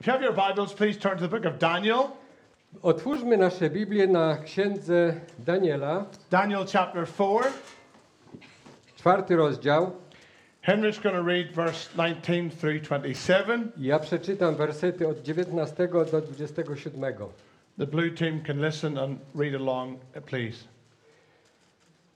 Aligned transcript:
If 0.00 0.06
you 0.06 0.12
have 0.12 0.22
your 0.22 0.32
Bibles, 0.32 0.72
please 0.74 0.96
turn 0.98 1.16
to 1.16 1.22
the 1.22 1.28
book 1.28 1.46
of 1.46 1.58
Daniel. 1.58 2.10
Otwórzmy 2.82 3.36
nasze 3.36 3.70
Biblię 3.70 4.06
na 4.06 4.36
księdze 4.36 5.14
Daniela, 5.38 6.06
Daniel 6.30 6.66
chapter 6.72 7.06
4. 7.06 7.52
czwarty 8.96 9.36
rozdział. 9.36 9.92
Henry's 10.66 11.02
going 11.02 11.16
to 11.16 11.22
read 11.22 11.52
verse 11.52 11.88
19 11.96 12.50
through 12.50 12.80
27. 12.82 13.72
Ja 13.76 13.98
przeczytam 13.98 14.56
wersety 14.56 15.08
od 15.08 15.22
19 15.22 15.88
do 15.88 16.20
27. 16.20 17.14
The 17.78 17.86
blue 17.86 18.10
team 18.10 18.40
can 18.40 18.66
listen 18.66 18.98
and 18.98 19.18
read 19.34 19.54
along, 19.54 19.98
please. 20.26 20.64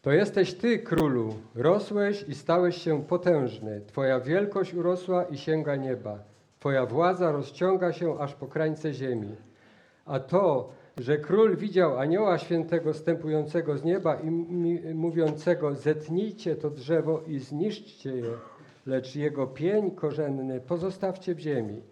To 0.03 0.13
jesteś 0.13 0.55
Ty, 0.55 0.79
królu, 0.79 1.35
rosłeś 1.55 2.25
i 2.29 2.35
stałeś 2.35 2.83
się 2.83 3.05
potężny. 3.05 3.81
Twoja 3.87 4.21
wielkość 4.21 4.75
urosła 4.75 5.25
i 5.25 5.39
sięga 5.39 5.77
nieba. 5.77 6.28
Twoja 6.59 6.87
władza 6.87 7.33
rozciąga 7.33 7.93
się 7.93 8.19
aż 8.19 8.35
po 8.35 8.47
krańce 8.47 8.93
ziemi. 8.93 9.37
A 10.05 10.21
to, 10.21 10.73
że 10.97 11.19
król 11.19 11.57
widział 11.57 11.99
anioła 11.99 12.39
świętego 12.39 12.95
stępującego 12.95 13.79
z 13.79 13.85
nieba 13.85 14.15
i 14.15 14.31
mówiącego 14.95 15.75
zetnijcie 15.75 16.57
to 16.57 16.71
drzewo 16.71 17.23
i 17.27 17.39
zniszczcie 17.39 18.17
je, 18.17 18.31
lecz 18.87 19.17
jego 19.17 19.47
pień 19.47 19.91
korzenny 19.91 20.61
pozostawcie 20.61 21.35
w 21.35 21.39
ziemi, 21.39 21.83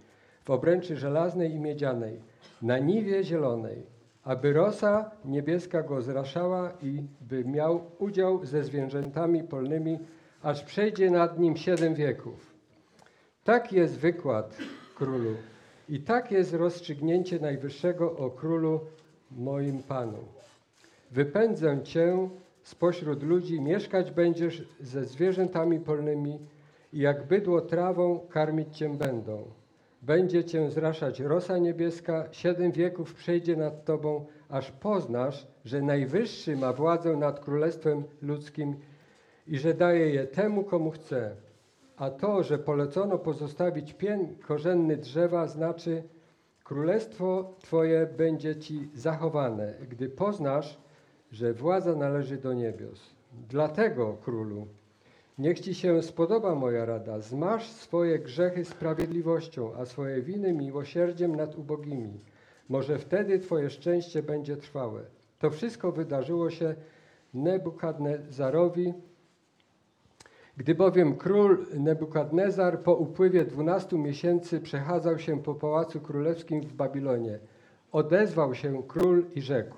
w 0.45 0.51
obręczy 0.51 0.97
żelaznej 0.97 1.53
i 1.55 1.61
miedzianej, 1.61 2.21
na 2.63 2.79
niwie 2.79 3.25
zielonej, 3.25 3.87
aby 4.25 4.53
rosa 4.53 5.11
niebieska 5.25 5.83
go 5.83 6.03
zraszała 6.03 6.73
i 6.83 7.03
by 7.21 7.45
miał 7.45 7.91
udział 7.99 8.45
ze 8.45 8.65
zwierzętami 8.65 9.45
polnymi, 9.45 9.99
aż 10.43 10.63
przejdzie 10.65 11.11
nad 11.11 11.39
nim 11.39 11.57
siedem 11.57 11.95
wieków. 11.95 12.56
Tak 13.47 13.73
jest 13.73 13.99
wykład 13.99 14.57
królu 14.95 15.35
i 15.89 16.01
tak 16.01 16.31
jest 16.31 16.55
rozstrzygnięcie 16.55 17.39
Najwyższego 17.41 18.17
o 18.17 18.31
królu 18.31 18.81
moim 19.31 19.83
Panu. 19.83 20.19
Wypędzę 21.11 21.83
cię 21.83 22.29
spośród 22.63 23.23
ludzi, 23.23 23.61
mieszkać 23.61 24.11
będziesz 24.11 24.69
ze 24.81 25.05
zwierzętami 25.05 25.81
polnymi 25.81 26.39
i 26.93 26.99
jak 26.99 27.27
bydło 27.27 27.61
trawą 27.61 28.21
karmić 28.31 28.77
cię 28.77 28.97
będą. 28.97 29.45
Będzie 30.03 30.45
cię 30.45 30.71
zraszać 30.71 31.21
rosa 31.21 31.59
niebieska, 31.59 32.29
siedem 32.33 32.73
wieków 32.73 33.15
przejdzie 33.15 33.57
nad 33.57 33.85
tobą, 33.85 34.27
aż 34.49 34.73
poznasz, 34.73 35.47
że 35.65 35.83
Najwyższy 35.83 36.57
ma 36.57 36.73
władzę 36.73 37.17
nad 37.17 37.41
królestwem 37.41 38.05
ludzkim 38.23 38.77
i 39.47 39.59
że 39.59 39.75
daje 39.75 40.11
je 40.11 40.27
temu, 40.27 40.65
komu 40.65 40.91
chce. 40.91 41.46
A 41.97 42.11
to, 42.11 42.43
że 42.43 42.59
polecono 42.59 43.19
pozostawić 43.19 43.93
pień 43.95 44.37
korzenny 44.47 44.97
drzewa, 44.97 45.47
znaczy 45.47 46.03
królestwo 46.65 47.55
Twoje 47.59 48.07
będzie 48.07 48.57
Ci 48.57 48.89
zachowane, 48.95 49.75
gdy 49.91 50.09
poznasz, 50.09 50.79
że 51.33 51.53
władza 51.53 51.95
należy 51.95 52.37
do 52.37 52.53
niebios. 52.53 53.15
Dlatego, 53.49 54.17
królu, 54.25 54.67
niech 55.39 55.61
Ci 55.61 55.75
się 55.75 56.03
spodoba 56.03 56.55
moja 56.55 56.85
rada. 56.85 57.21
Zmasz 57.21 57.71
swoje 57.71 58.19
grzechy 58.19 58.65
sprawiedliwością, 58.65 59.75
a 59.75 59.87
swoje 59.87 60.23
winy 60.23 60.53
miłosierdziem 60.53 61.37
nad 61.37 61.59
ubogimi. 61.59 62.21
Może 62.69 62.99
wtedy 62.99 63.39
Twoje 63.39 63.71
szczęście 63.71 64.23
będzie 64.23 64.57
trwałe. 64.57 65.01
To 65.39 65.51
wszystko 65.51 65.93
wydarzyło 65.93 66.51
się 66.51 66.75
Nebukadnezarowi, 67.35 68.95
gdy 70.57 70.75
bowiem 70.75 71.17
król 71.17 71.67
Nebukadnezar 71.75 72.83
po 72.83 72.95
upływie 72.95 73.45
dwunastu 73.45 73.99
miesięcy 73.99 74.61
przechadzał 74.61 75.19
się 75.19 75.43
po 75.43 75.55
pałacu 75.55 76.01
królewskim 76.01 76.61
w 76.61 76.73
Babilonie, 76.73 77.39
odezwał 77.93 78.55
się 78.55 78.83
król 78.89 79.25
i 79.35 79.43
rzekł: 79.43 79.77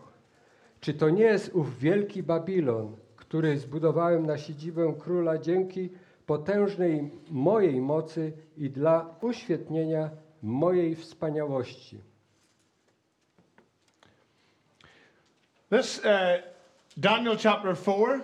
Czy 0.81 0.95
to 0.95 1.11
nie 1.11 1.25
jest 1.25 1.55
ów 1.55 1.79
wielki 1.79 2.23
Babilon, 2.23 2.97
który 3.17 3.59
zbudowałem 3.59 4.27
na 4.27 4.39
siedzibę 4.39 4.95
króla 4.99 5.39
dzięki 5.39 5.91
potężnej 6.27 7.11
mojej 7.31 7.81
mocy 7.81 8.33
i 8.57 8.71
dla 8.71 9.15
uświetnienia 9.21 10.11
mojej 10.43 10.95
wspaniałości? 10.95 12.01
This 15.71 15.99
uh, 15.99 16.05
Daniel 16.97 17.37
chapter 17.37 17.77
4 17.77 18.21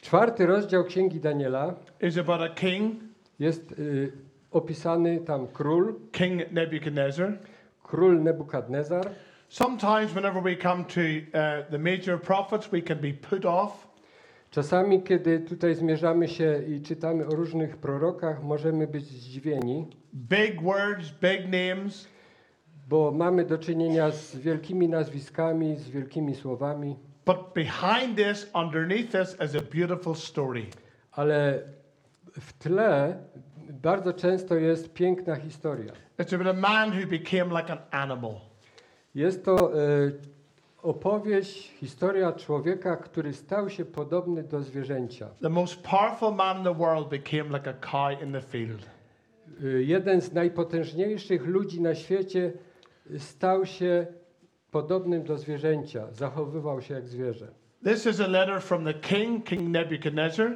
Czwarty 0.00 0.46
rozdział 0.46 0.84
Księgi 0.84 1.20
Daniela 1.20 1.74
is 2.00 2.18
about 2.18 2.40
a 2.40 2.48
king, 2.48 2.94
jest 3.38 3.72
y, 3.72 4.12
opisany 4.50 5.20
tam 5.20 5.46
król, 5.46 5.94
King 6.12 6.52
Nebuchadnezzar. 6.52 7.38
król 7.82 8.22
Nebukadnezar. 8.22 9.10
Sometimes, 9.48 10.12
whenever 10.12 10.42
we 10.42 10.56
come 10.56 10.84
to 10.84 11.00
uh, 11.00 11.70
the 11.70 11.78
major 11.78 12.20
prophets, 12.20 12.68
we 12.68 12.82
can 12.82 12.98
be 12.98 13.12
put 13.12 13.44
off. 13.44 13.88
Czasami, 14.50 15.02
kiedy 15.02 15.40
tutaj 15.40 15.74
zmierzamy 15.74 16.28
się 16.28 16.62
i 16.68 16.82
czytamy 16.82 17.26
o 17.26 17.30
różnych 17.30 17.76
prorokach, 17.76 18.42
możemy 18.42 18.86
być 18.86 19.04
zdziwieni, 19.04 19.86
Big 20.14 20.62
words, 20.62 21.10
big 21.20 21.44
names. 21.44 22.08
bo 22.88 23.12
mamy 23.12 23.44
do 23.44 23.58
czynienia 23.58 24.10
z 24.10 24.36
wielkimi 24.36 24.88
nazwiskami, 24.88 25.76
z 25.76 25.88
wielkimi 25.88 26.34
słowami, 26.34 26.96
But 27.28 27.54
behind 27.54 28.16
this, 28.16 28.46
underneath 28.54 29.12
this, 29.12 29.36
is 29.44 29.54
a 29.54 29.60
beautiful 29.60 30.14
story. 30.14 30.66
ale 31.12 31.62
w 32.40 32.52
tle 32.52 33.18
bardzo 33.70 34.12
często 34.12 34.54
jest 34.54 34.92
piękna 34.92 35.36
historia. 35.36 35.92
It's 36.18 36.34
about 36.34 36.46
a 36.56 36.60
man 36.60 36.90
who 36.92 37.06
became 37.06 37.60
like 37.60 37.72
an 37.72 37.78
animal. 37.90 38.40
Jest 39.14 39.44
to 39.44 39.82
e, 39.82 40.10
opowieść, 40.82 41.72
historia 41.80 42.32
człowieka, 42.32 42.96
który 42.96 43.32
stał 43.32 43.70
się 43.70 43.84
podobny 43.84 44.42
do 44.42 44.62
zwierzęcia. 44.62 45.28
The 45.42 45.48
most 45.48 45.82
powerful 45.82 46.34
man 46.34 46.58
in 46.58 46.64
the 46.64 46.74
world 46.74 47.08
became 47.08 47.58
like 47.58 47.70
a 47.70 47.74
cow 47.74 48.22
in 48.22 48.32
the 48.32 48.42
field. 48.42 48.90
Y, 49.62 49.84
Jeden 49.84 50.20
z 50.20 50.32
najpotężniejszych 50.32 51.46
ludzi 51.46 51.80
na 51.80 51.94
świecie 51.94 52.52
stał 53.18 53.66
się 53.66 54.06
podobnym 54.70 55.24
do 55.24 55.38
zwierzęcia, 55.38 56.06
zachowywał 56.12 56.80
się 56.82 56.94
jak 56.94 57.08
zwierzę. 57.08 57.48
This 57.84 58.06
is 58.06 58.20
a 58.20 58.26
letter 58.26 58.60
from 58.62 58.84
the 58.84 58.94
king, 58.94 59.44
King 59.44 59.62
Nebuchadnezzar. 59.68 60.50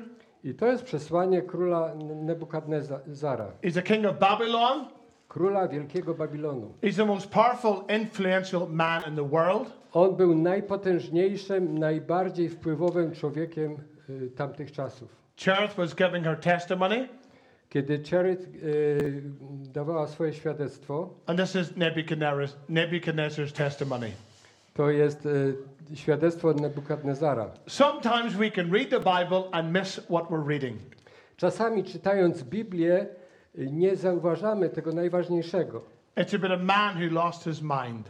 I 0.45 0.55
to 0.55 0.67
jest 0.67 0.85
przesłanie 0.85 1.43
króla 1.43 1.95
Nebukadnezara, 2.15 3.53
He's 3.63 3.79
a 3.79 3.83
king 3.83 4.07
of 4.07 4.19
Babylon. 4.19 4.85
króla 5.29 5.69
wielkiego 5.69 6.15
Babilonu. 6.15 6.75
He's 6.83 6.97
the 6.97 7.05
most 7.05 7.31
powerful, 7.31 7.85
influential 7.97 8.69
man 8.69 9.03
in 9.09 9.17
the 9.17 9.29
world. 9.29 9.73
On 9.93 10.17
był 10.17 10.35
najpotężniejszym, 10.35 11.79
najbardziej 11.79 12.49
wpływowym 12.49 13.13
człowiekiem 13.13 13.77
y, 14.11 14.31
tamtych 14.31 14.73
czasów. 14.73 15.17
Cherith 15.45 15.75
was 15.75 15.95
giving 15.95 16.25
her 16.25 16.41
testimony, 16.41 17.09
Kiedy 17.73 18.03
Cheryt 18.11 18.41
y, 18.63 19.23
dawała 19.73 20.07
swoje 20.09 20.33
świadectwo, 20.33 21.11
and 21.27 21.39
this 21.41 21.55
is 21.57 21.77
Nebuchadnezzar's, 21.77 22.57
Nebuchadnezzar's 22.69 23.53
testimony. 23.53 24.11
to 24.75 24.91
jest 24.91 25.27
y, 25.27 25.55
świadectwo 25.95 26.53
Nebukadnezara. 26.53 27.51
Sometimes 27.67 28.35
we 28.37 28.51
can 28.51 28.71
read 28.73 28.91
the 28.91 28.99
Bible 29.01 29.43
and 29.53 29.73
miss 29.73 30.01
what 30.11 30.31
we're 30.31 30.49
reading. 30.49 30.79
Czasami 31.37 31.85
czytając 31.85 32.43
Biblię 32.43 33.07
y, 33.59 33.67
nie 33.71 33.97
zauważamy 33.97 34.69
tego 34.69 34.93
najważniejszego, 34.93 35.83
It's 36.17 36.37
about 36.37 36.53
a 36.61 36.65
man 36.65 36.97
who 36.97 37.15
lost 37.15 37.45
his 37.45 37.63
mind. 37.63 38.09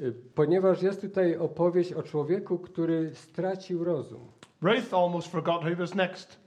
y, 0.00 0.12
ponieważ 0.34 0.82
jest 0.82 1.00
tutaj 1.00 1.36
opowieść 1.36 1.92
o 1.92 2.02
człowieku, 2.02 2.58
który 2.58 3.10
stracił 3.14 3.84
rozum. 3.84 4.20
Ruth 4.62 4.94
almost 4.94 5.28
forgot 5.28 5.62
who 5.64 5.76
was 5.76 5.94
next. 5.94 6.45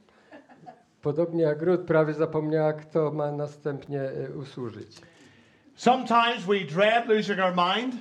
Podobnie 1.01 1.43
jak 1.43 1.61
Rut 1.61 1.81
prawie 1.81 2.13
zapomniała, 2.13 2.73
kto 2.73 3.11
ma 3.11 3.31
następnie 3.31 4.01
y, 4.01 4.37
usłużyć. 4.37 4.97
Sometimes 5.75 6.45
we 6.45 6.59
dread 6.59 7.07
losing 7.07 7.39
our 7.39 7.53
mind. 7.55 7.95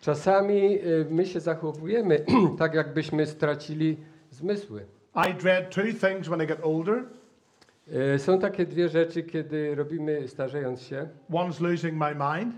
Czasami 0.00 0.78
y, 0.86 1.06
my 1.10 1.26
się 1.26 1.40
zachowujemy 1.40 2.24
tak, 2.58 2.74
jakbyśmy 2.74 3.26
stracili 3.26 3.96
zmysły. 4.30 4.84
I 5.30 5.34
dread 5.34 5.70
two 5.74 5.82
things 5.82 6.28
when 6.28 6.42
I 6.42 6.46
get 6.46 6.58
older. 6.62 7.04
Y, 8.14 8.18
Są 8.18 8.38
takie 8.38 8.66
dwie 8.66 8.88
rzeczy, 8.88 9.22
kiedy 9.22 9.74
robimy 9.74 10.28
starzejąc 10.28 10.82
się. 10.82 11.08
One's 11.30 11.60
losing 11.60 11.94
my 11.94 12.14
mind. 12.14 12.54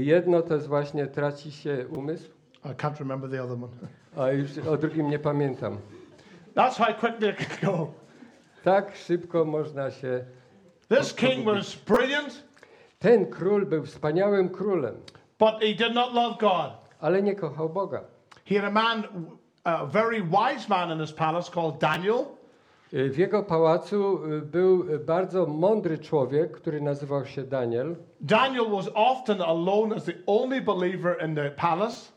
Jedno 0.00 0.42
to 0.42 0.54
jest 0.54 0.66
właśnie 0.66 1.06
traci 1.06 1.52
się 1.52 1.86
umysł, 1.96 2.30
I 2.64 2.68
can't 2.68 2.98
remember 2.98 3.30
the 3.30 3.42
other 3.42 3.56
one. 3.56 3.68
a 4.24 4.32
już 4.32 4.58
o 4.58 4.76
drugim 4.76 5.10
nie 5.10 5.18
pamiętam. 5.18 5.78
That's 6.54 6.76
how 6.76 6.94
quickly 6.94 7.28
it 7.28 7.36
can 7.60 7.70
go. 7.72 7.99
Tak 8.64 8.96
szybko 8.96 9.44
można 9.44 9.90
się. 9.90 10.24
This 10.88 11.14
king 11.14 11.44
was 11.44 11.74
brilliant, 11.76 12.44
Ten 12.98 13.26
król 13.26 13.66
był 13.66 13.84
wspaniałym 13.84 14.48
królem, 14.48 14.94
but 15.38 15.54
he 15.60 15.66
did 15.74 15.94
not 15.94 16.14
love 16.14 16.36
God. 16.40 16.70
ale 17.00 17.22
nie 17.22 17.34
kochał 17.36 17.68
Boga. 17.68 18.00
He 18.46 18.54
had 18.60 18.64
a 18.64 18.70
man, 18.70 19.02
a 19.64 19.86
very 19.86 20.22
wise 20.22 20.68
man 20.68 20.90
in 20.92 20.98
his 21.06 21.12
palace 21.12 21.50
called 21.52 21.78
Daniel. 21.78 22.24
Y, 22.94 23.10
W 23.10 23.18
jego 23.18 23.42
pałacu 23.42 24.24
y, 24.32 24.40
był 24.42 24.90
y, 24.94 24.98
bardzo 24.98 25.46
mądry 25.46 25.98
człowiek, 25.98 26.52
który 26.52 26.80
nazywał 26.80 27.26
się 27.26 27.42
Daniel. 27.42 27.96
Daniel 28.20 28.70
was 28.70 28.90
often 28.94 29.42
alone 29.42 29.96
as 29.96 30.04
the 30.04 30.12
only 30.26 30.60
believer 30.60 31.16
in 31.28 31.34
the 31.34 31.50
palace. 31.50 32.12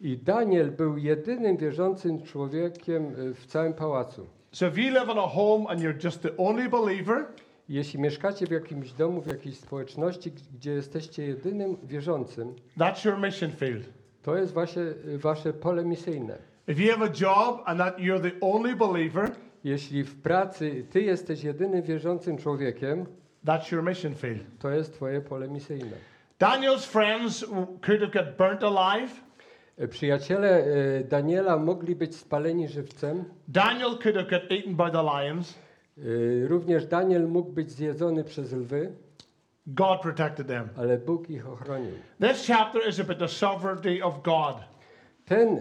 I 0.00 0.16
Daniel 0.18 0.70
był 0.70 0.96
jedynym 0.96 1.56
wierzącym 1.56 2.22
człowiekiem 2.22 3.14
w 3.34 3.46
całym 3.46 3.74
pałacu. 3.74 4.26
So 4.54 4.66
if 4.68 4.78
you 4.78 4.92
live 4.92 5.08
in 5.12 5.18
a 5.18 5.26
home 5.26 5.66
and 5.70 5.80
you're 5.80 6.04
just 6.04 6.22
the 6.22 6.30
only 6.38 6.68
believer, 6.68 7.26
Jeśli 7.68 8.00
mieszkacie 8.00 8.46
w 8.46 8.50
jakimś 8.50 8.92
domu, 8.92 9.20
w 9.22 9.26
jakiejś 9.26 9.58
społeczności, 9.58 10.32
gdzie 10.54 10.70
jesteście 10.72 11.26
jedynym 11.26 11.76
wierzącym, 11.84 12.54
that's 12.78 13.04
your 13.08 13.18
mission 13.18 13.50
field. 13.50 13.84
to 14.22 14.36
jest 14.36 14.52
wasze, 14.52 14.94
wasze 15.18 15.52
pole 15.52 15.84
misyjne. 15.84 16.38
If 16.68 16.82
you 16.82 16.92
have 16.92 17.02
a 17.04 17.12
job 17.20 17.62
and 17.64 17.78
that 17.78 17.98
you're 17.98 18.20
the 18.20 18.32
only 18.40 18.76
believer, 18.76 19.30
Jeśli 19.64 20.04
w 20.04 20.22
pracy 20.22 20.84
ty 20.90 21.02
jesteś 21.02 21.44
jedynym 21.44 21.82
wierzącym 21.82 22.38
człowiekiem, 22.38 23.06
that's 23.46 23.72
your 23.72 23.82
mission 23.84 24.14
field. 24.14 24.42
to 24.58 24.70
jest 24.70 24.94
twoje 24.94 25.20
pole 25.20 25.48
misyjne. 25.48 25.96
Daniel's 26.40 26.86
friends 26.86 27.44
could 27.86 28.00
have 28.00 28.12
got 28.12 28.36
burnt 28.36 28.62
alive. 28.62 29.10
E, 29.78 29.88
Przyjaciele 29.88 30.64
e, 30.64 31.04
Daniela 31.04 31.56
mogli 31.56 31.96
być 31.96 32.16
spaleni 32.16 32.68
żywcem. 32.68 33.24
Daniel 33.48 33.90
could 34.02 34.16
have 34.16 34.30
got 34.30 34.42
eaten 34.52 34.74
by 34.76 34.90
the 34.90 35.02
lions. 35.02 35.54
E, 35.98 36.02
Również 36.48 36.86
Daniel 36.86 37.28
mógł 37.28 37.52
być 37.52 37.70
zjedzony 37.70 38.24
przez 38.24 38.52
lwy, 38.52 38.92
God 39.66 40.00
protected 40.00 40.46
them. 40.46 40.68
ale 40.76 40.98
Bóg 40.98 41.30
ich 41.30 41.48
ochronił. 41.48 41.92
This 42.20 42.46
chapter 42.46 42.88
is 42.88 43.00
about 43.00 43.18
the 43.18 43.28
sovereignty 43.28 44.04
of 44.04 44.22
God. 44.22 44.56
Ten 45.24 45.60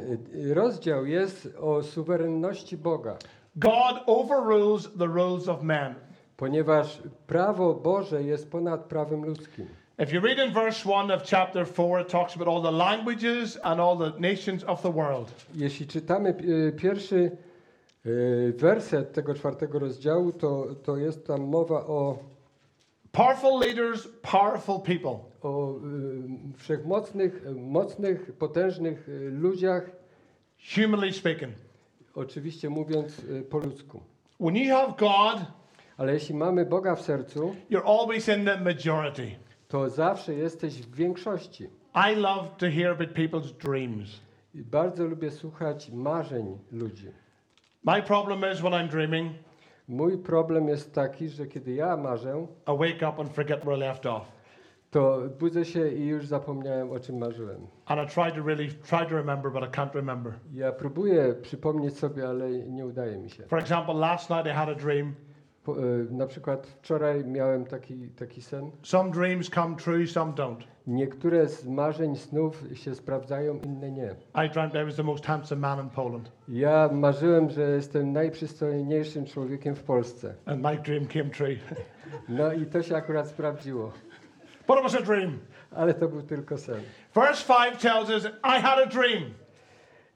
rozdział 0.53 1.05
jest 1.05 1.55
o 1.61 1.83
suwerenności 1.83 2.77
Boga, 2.77 3.17
God 3.55 4.03
overrules 4.05 4.89
the 4.97 5.05
rules 5.07 5.47
of 5.47 5.63
men. 5.63 5.95
ponieważ 6.37 7.01
prawo 7.27 7.73
Boże 7.73 8.23
jest 8.23 8.51
ponad 8.51 8.81
prawem 8.85 9.25
ludzkim. 9.25 9.65
If 9.99 10.11
you 10.11 10.19
read 10.21 10.39
in 10.39 10.51
verse 10.53 10.83
1 10.85 11.11
of 11.11 11.23
chapter 11.23 11.65
4, 11.65 11.99
it 12.01 12.09
talks 12.09 12.35
about 12.35 12.47
all 12.47 12.61
the 12.61 12.71
languages 12.71 13.57
and 13.63 13.79
all 13.79 13.95
the 13.95 14.13
nations 14.19 14.63
of 14.63 14.81
the 14.81 14.89
world. 14.91 15.31
Jeśli 15.55 15.87
czytamy 15.87 16.29
e, 16.29 16.71
pierwszy 16.71 17.31
e, 18.05 18.09
werset 18.51 19.13
tego 19.13 19.33
czwartego 19.33 19.79
rozdziału, 19.79 20.31
to, 20.31 20.67
to 20.83 20.97
jest 20.97 21.27
tam 21.27 21.41
mowa 21.41 21.75
o, 21.87 22.17
Powerful 23.11 23.59
leaders, 23.59 24.07
powerful 24.21 24.81
people. 24.81 25.19
o 25.41 25.75
e, 25.75 25.79
wszechmocnych, 26.57 27.41
mocnych, 27.55 28.31
potężnych 28.33 29.07
ludziach, 29.31 29.83
Humanly 30.75 31.13
speaking. 31.13 31.53
oczywiście 32.15 32.69
mówiąc 32.69 33.21
po 33.49 33.57
ludzku. 33.57 33.99
When 34.39 34.55
you 34.55 34.75
have 34.75 34.93
God, 34.97 35.45
Ale 35.97 36.13
jeśli 36.13 36.35
mamy 36.35 36.65
Boga 36.65 36.95
w 36.95 37.01
sercu, 37.01 37.55
you're 37.71 37.85
always 37.99 38.27
in 38.29 38.45
the 38.45 38.57
majority. 38.61 39.35
To 39.73 39.89
zawsze 39.89 40.33
jesteś 40.33 40.81
w 40.81 40.95
większości. 40.95 41.69
I 42.11 42.15
love 42.15 42.49
to 42.57 42.65
hear 42.65 42.91
about 42.91 43.09
people's 43.09 43.51
dreams. 43.51 44.21
I 44.55 44.61
bardzo 44.61 45.05
lubię 45.07 45.31
słuchać 45.31 45.91
marzeń 45.91 46.57
ludzi. 46.71 47.07
My 47.83 48.01
problem 48.01 48.53
is 48.53 48.59
when 48.59 48.73
I'm 48.73 48.87
dreaming, 48.87 49.33
Mój 49.87 50.17
problem 50.17 50.67
jest 50.67 50.93
taki, 50.93 51.29
że 51.29 51.47
kiedy 51.47 51.73
ja 51.73 51.97
marzę, 51.97 52.47
I 52.67 52.77
wake 52.77 53.09
up 53.09 53.21
and 53.21 53.31
forget 53.31 53.59
where 53.59 53.77
I 53.77 53.79
left 53.79 54.05
off. 54.05 54.31
to 54.91 55.21
budzę 55.39 55.65
się 55.65 55.89
i 55.89 56.05
już 56.05 56.27
zapomniałem 56.27 56.91
o 56.91 56.99
czym 56.99 57.17
marzyłem. 57.17 57.67
And 57.85 58.01
I 58.11 58.13
try 58.13 58.31
to 58.31 58.47
really 58.47 58.67
try 58.67 59.05
to 59.05 59.15
remember, 59.15 59.51
but 59.51 59.63
I 59.63 59.67
can't 59.77 59.95
remember. 59.95 60.33
Ja 60.53 60.71
próbuję 60.71 61.33
przypomnieć 61.41 61.97
sobie, 61.97 62.27
ale 62.29 62.49
nie 62.51 62.85
udaje 62.85 63.17
mi 63.17 63.29
się. 63.29 63.43
For 63.43 63.59
example, 63.59 63.93
last 63.93 64.29
night 64.29 64.45
I 64.45 64.49
had 64.49 64.69
a 64.69 64.75
dream. 64.75 65.15
Po, 65.63 65.71
e, 65.77 65.81
na 66.11 66.27
przykład 66.27 66.67
wczoraj 66.67 67.25
miałem 67.25 67.65
taki, 67.65 68.07
taki 68.09 68.41
sen. 68.41 68.71
Some 68.81 69.11
dreams 69.11 69.49
come 69.49 69.75
true, 69.75 70.07
some 70.07 70.31
don't. 70.33 70.63
Niektóre 70.87 71.47
z 71.47 71.65
marzeń 71.67 72.15
snów 72.15 72.63
się 72.73 72.95
sprawdzają, 72.95 73.59
inne 73.59 73.91
nie. 73.91 74.15
I 74.45 74.49
dreamt 74.49 74.73
I 74.75 74.85
was 74.85 74.95
the 74.95 75.03
most 75.03 75.25
handsome 75.25 75.61
man 75.61 75.79
in 75.85 75.89
Poland, 75.89 76.31
Ja 76.47 76.89
marzyłem, 76.93 77.49
że 77.49 77.61
jestem 77.61 78.13
najprzystojniejszym 78.13 79.25
człowiekiem 79.25 79.75
w 79.75 79.83
Polsce. 79.83 80.33
and 80.45 80.61
my 80.63 80.77
dream 80.77 81.05
came 81.05 81.29
true. 81.29 81.57
No 82.29 82.53
i 82.53 82.65
to 82.65 82.81
się 82.83 82.95
akurat 82.95 83.27
sprawdziło, 83.27 83.91
but 84.67 84.77
it 84.77 84.83
was 84.83 84.95
a 84.95 85.01
dream. 85.01 85.39
ale 85.71 85.93
to 85.93 86.07
był 86.07 86.21
tylko 86.21 86.57
sen. 86.57 86.81
Verse 87.15 87.53
5 87.71 87.81
tells 87.81 88.09
us, 88.09 88.25
I 88.25 88.61
had 88.61 88.79
a 88.79 88.85
dream, 88.85 89.23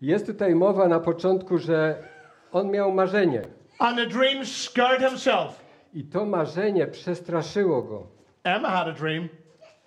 Jest 0.01 0.25
tutaj 0.25 0.55
mowa 0.55 0.87
na 0.87 0.99
początku, 0.99 1.57
że 1.57 2.03
on 2.51 2.71
miał 2.71 2.91
marzenie 2.93 3.41
and 3.79 3.97
the 3.97 4.05
dream 4.05 4.45
scared 4.45 5.01
himself. 5.01 5.59
i 5.93 6.03
to 6.03 6.25
marzenie 6.25 6.87
przestraszyło 6.87 7.81
go. 7.81 8.07
Emma 8.43 8.69
had 8.69 8.87
a 8.87 8.91
dream, 8.93 9.29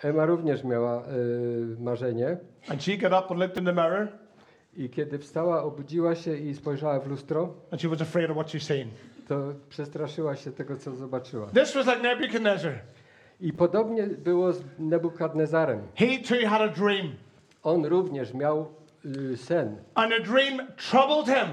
Emma 0.03 0.27
również 0.27 0.65
miała 0.65 1.03
e, 1.03 1.03
marzenie 1.81 2.37
and 2.69 2.83
she 2.83 2.97
got 2.97 3.13
up 3.25 3.31
and 3.31 3.41
looked 3.41 3.57
in 3.59 3.65
the 3.65 3.73
mirror, 3.73 4.09
i 4.77 4.89
kiedy 4.91 5.19
wstała, 5.19 5.63
obudziła 5.63 6.15
się 6.15 6.37
i 6.37 6.55
spojrzała 6.55 7.01
w 7.01 7.07
lustro, 7.07 7.49
and 7.73 7.83
she 7.83 7.89
was 7.89 8.03
afraid 8.03 8.31
of 8.31 8.37
what 8.37 8.51
she 8.51 8.61
seen. 8.61 8.89
to 9.29 9.37
przestraszyła 9.69 10.37
się 10.37 10.53
tego, 10.53 10.77
co 10.77 10.97
zobaczyła. 10.97 11.47
This 11.47 11.75
was 11.75 11.87
like 11.87 12.03
Nebuchadnezzar. 12.03 12.73
I 13.41 13.53
podobnie 13.53 14.07
było 14.07 14.53
z 14.53 14.63
Nebukadnezarem. 14.79 15.81
He 15.95 16.07
too 16.19 16.49
had 16.49 16.63
a 16.63 16.69
dream, 16.69 17.13
On 17.63 17.85
również 17.87 18.35
miał 18.35 18.67
y, 19.05 19.37
sen 19.37 19.77
and 19.95 20.13
the 20.13 20.21
dream 20.21 20.61
troubled 20.91 21.27
him. 21.27 21.49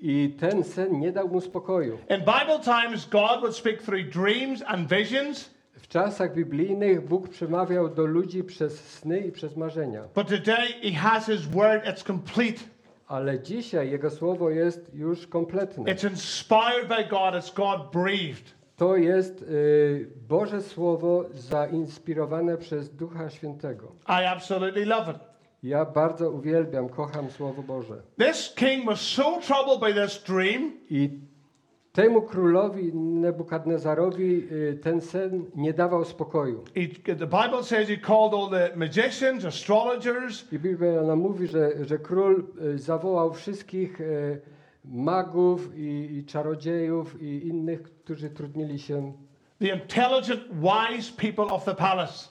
I 0.00 0.36
ten 0.40 0.64
sen 0.64 1.00
nie 1.00 1.12
dał 1.12 1.28
mu 1.28 1.40
spokoju. 1.40 1.98
In 2.10 2.18
Bible 2.18 2.60
times, 2.64 3.06
God 3.08 3.40
would 3.40 3.56
speak 3.56 3.82
through 3.82 4.02
dreams 4.08 4.62
and 4.66 4.88
visions, 4.92 5.50
W 5.80 5.88
czasach 5.88 6.34
biblijnych 6.34 7.08
Bóg 7.08 7.28
przemawiał 7.28 7.88
do 7.88 8.06
ludzi 8.06 8.44
przez 8.44 8.80
sny 8.88 9.20
i 9.20 9.32
przez 9.32 9.56
marzenia. 9.56 10.02
but 10.14 10.28
today 10.28 10.66
He 10.82 10.92
has 10.92 11.26
His 11.26 11.46
word, 11.46 11.84
it's 11.84 12.02
complete. 12.06 12.60
Ale 13.08 13.40
dzisiaj 13.40 13.90
Jego 13.90 14.10
słowo 14.10 14.50
jest 14.50 14.94
już 14.94 15.26
kompletne. 15.26 15.84
It's 15.84 16.10
inspired 16.10 16.88
by 16.88 17.04
God, 17.10 17.34
it's 17.34 17.54
God 17.56 17.90
breathed. 17.92 18.54
To 18.76 18.96
jest 18.96 19.42
y, 19.42 20.08
Boże 20.28 20.62
Słowo 20.62 21.24
zainspirowane 21.34 22.56
przez 22.58 22.90
Ducha 22.96 23.30
Świętego. 23.30 23.86
I 24.08 24.24
absolutely 24.24 24.84
love 24.86 25.10
it. 25.12 25.18
Ja 25.66 25.84
bardzo 25.84 26.30
uwielbiam, 26.30 26.88
kocham 26.88 27.30
Słowo 27.30 27.62
Boże. 27.62 28.02
This 28.18 28.54
king 28.54 28.86
was 28.86 29.00
so 29.00 29.40
troubled 29.40 29.80
by 29.80 30.02
this 30.02 30.22
dream 30.22 30.72
I 30.90 31.10
temu 31.92 32.22
królowi 32.22 32.94
Nebukadnezarowi 32.94 34.48
y, 34.52 34.78
ten 34.82 35.00
sen 35.00 35.44
nie 35.54 35.72
dawał 35.72 36.04
spokoju. 36.04 36.64
He, 36.74 37.14
the 37.14 37.26
Bible 37.26 37.62
says 37.62 37.88
he 37.88 37.96
called 37.96 38.34
all 38.34 38.50
the 38.50 38.76
magicians, 38.76 39.44
astrologers, 39.44 40.52
I 40.52 40.58
Biblia 40.58 41.02
nam 41.02 41.18
mówi, 41.18 41.46
że, 41.46 41.84
że 41.84 41.98
król 41.98 42.44
y, 42.74 42.78
zawołał 42.78 43.32
wszystkich 43.32 44.00
y, 44.00 44.40
magów 44.84 45.76
i, 45.76 46.16
i 46.16 46.24
czarodziejów 46.24 47.22
i 47.22 47.48
innych, 47.48 47.82
którzy 47.82 48.30
trudnili 48.30 48.78
się, 48.78 49.12
the 49.58 49.68
intelligent, 49.68 50.40
wise 50.52 51.12
people 51.16 51.44
of 51.44 51.64
the 51.64 51.74
palace. 51.74 52.28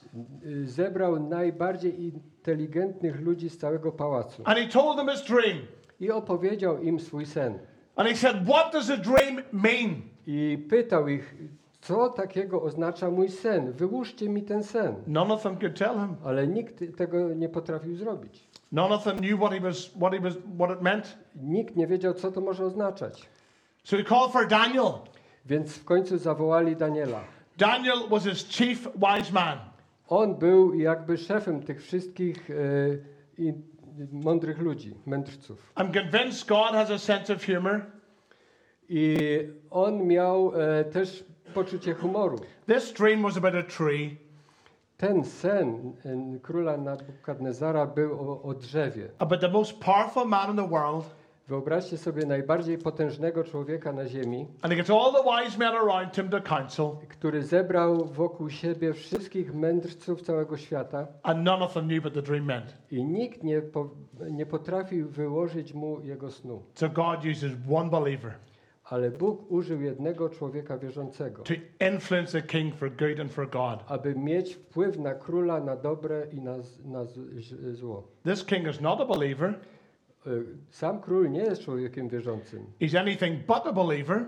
zebrał 0.64 1.28
najbardziej 1.28 2.06
inteligentnych 2.46 3.20
ludzi 3.20 3.50
z 3.50 3.58
całego 3.58 3.92
pałacu 3.92 4.42
And 4.44 4.58
he 4.58 4.68
told 4.68 4.96
them 4.96 5.08
his 5.08 5.22
dream. 5.24 5.58
i 6.00 6.10
opowiedział 6.10 6.82
im 6.82 7.00
swój 7.00 7.26
sen. 7.26 7.58
And 7.96 8.08
he 8.08 8.16
said, 8.16 8.36
What 8.48 8.72
does 8.72 8.86
the 8.86 8.96
dream 8.96 9.42
mean? 9.52 10.02
I 10.26 10.66
pytał 10.70 11.08
ich, 11.08 11.34
co 11.80 12.08
takiego 12.08 12.62
oznacza 12.62 13.10
mój 13.10 13.28
sen? 13.28 13.72
Wyłóżcie 13.72 14.28
mi 14.28 14.42
ten 14.42 14.62
sen. 14.64 14.94
None 15.06 15.34
of 15.34 15.42
them 15.42 15.56
could 15.56 15.78
tell 15.78 15.94
him. 15.94 16.16
Ale 16.24 16.46
nikt 16.46 16.96
tego 16.96 17.34
nie 17.34 17.48
potrafił 17.48 17.96
zrobić. 17.96 18.44
None 18.72 18.94
of 18.94 19.04
them 19.04 19.16
knew 19.16 19.38
what 19.40 19.52
he 19.52 19.60
was, 19.60 19.90
what 19.96 20.12
he 20.12 20.20
was, 20.20 20.34
what 20.58 20.70
it 20.70 20.82
meant. 20.82 21.18
Nikt 21.36 21.76
nie 21.76 21.86
wiedział, 21.86 22.14
co 22.14 22.32
to 22.32 22.40
może 22.40 22.64
oznaczać. 22.64 23.28
So 23.84 23.96
he 23.96 24.04
called 24.04 24.32
for 24.32 24.48
Daniel. 24.48 24.92
Więc 25.46 25.78
w 25.78 25.84
końcu 25.84 26.18
zawołali 26.18 26.76
Daniela. 26.76 27.20
Daniel 27.58 27.96
was 28.10 28.24
his 28.24 28.48
chief 28.48 28.88
wise 28.94 29.32
man. 29.32 29.58
On 30.08 30.34
był 30.34 30.74
jakby 30.74 31.16
szefem 31.18 31.62
tych 31.62 31.82
wszystkich 31.82 32.50
e, 32.50 32.54
mądrych 34.12 34.58
ludzi, 34.58 34.94
mędrców. 35.06 35.72
I'm 35.76 35.92
convinced 35.92 36.48
God 36.48 36.70
has 36.72 36.90
a 36.90 36.98
sense 36.98 37.34
of 37.34 37.46
humor. 37.46 37.80
I 38.88 39.16
on 39.70 40.06
miał 40.06 40.52
e, 40.54 40.84
też 40.84 41.24
poczucie 41.54 41.94
humoru. 41.94 42.38
This 42.66 42.92
dream 42.92 43.22
was 43.22 43.36
about 43.36 43.54
a 43.54 43.62
tree, 43.62 44.16
Ten 44.96 45.24
sen 45.24 45.92
e, 46.04 46.38
króla 46.42 46.76
Nabukadnezara 46.76 47.86
był 47.86 48.30
o, 48.30 48.42
o 48.42 48.54
drzewie. 48.54 49.08
about 49.18 49.40
the 49.40 49.48
most 49.48 49.78
powerful 49.80 50.24
man 50.24 50.50
in 50.50 50.56
the 50.56 50.68
world. 50.68 51.04
Wyobraźcie 51.48 51.98
sobie 51.98 52.26
najbardziej 52.26 52.78
potężnego 52.78 53.44
człowieka 53.44 53.92
na 53.92 54.06
ziemi, 54.08 54.46
And 54.62 54.72
he 54.72 54.76
gets 54.76 54.90
all 54.90 55.12
the 55.12 55.22
wise 55.22 55.58
men 55.58 55.74
around 55.74 56.14
him 56.16 56.28
to 56.28 56.40
counsel, 56.40 56.90
który 57.08 57.42
zebrał 57.42 58.04
wokół 58.04 58.50
siebie 58.50 58.92
wszystkich 58.92 59.54
mędrców 59.54 60.22
całego 60.22 60.56
świata 60.56 61.06
and 61.22 61.44
none 61.44 61.64
of 61.64 61.74
them 61.74 61.84
knew 61.88 62.00
what 62.00 62.14
the 62.14 62.22
dream 62.22 62.44
meant. 62.44 62.74
i 62.90 63.04
nikt 63.04 63.42
nie, 63.42 63.62
po, 63.62 63.90
nie 64.30 64.46
potrafił 64.46 65.08
wyłożyć 65.08 65.74
mu 65.74 66.00
jego 66.00 66.30
snu. 66.30 66.62
So 66.74 66.88
God 66.88 67.24
uses 67.32 67.52
one 67.74 67.90
believer. 67.90 68.32
Ale 68.84 69.10
Bóg 69.10 69.50
użył 69.52 69.80
jednego 69.80 70.28
człowieka 70.28 70.78
wierzącego, 70.78 71.42
to 71.42 71.54
influence 71.86 72.40
the 72.40 72.46
king 72.48 72.74
for 72.74 72.90
good 72.90 73.20
and 73.20 73.32
for 73.32 73.50
God. 73.50 73.84
aby 73.88 74.14
mieć 74.14 74.54
wpływ 74.54 74.98
na 74.98 75.14
króla 75.14 75.60
na 75.60 75.76
dobre 75.76 76.26
i 76.32 76.40
na, 76.40 76.56
na 76.84 77.04
zło. 77.72 78.08
This 78.24 78.44
king 78.44 78.68
is 78.68 78.80
not 78.80 79.00
a 79.00 79.04
believer. 79.04 79.54
Y, 80.26 80.44
Sam 80.70 81.00
król 81.00 81.30
nie 81.30 81.40
jest 81.40 81.62
człowiekiem 81.62 82.08
wierzącym. 82.08 82.66
He's 82.80 82.98
anything 83.00 83.46
but 83.46 83.66
a 83.66 83.72
believer. 83.72 84.24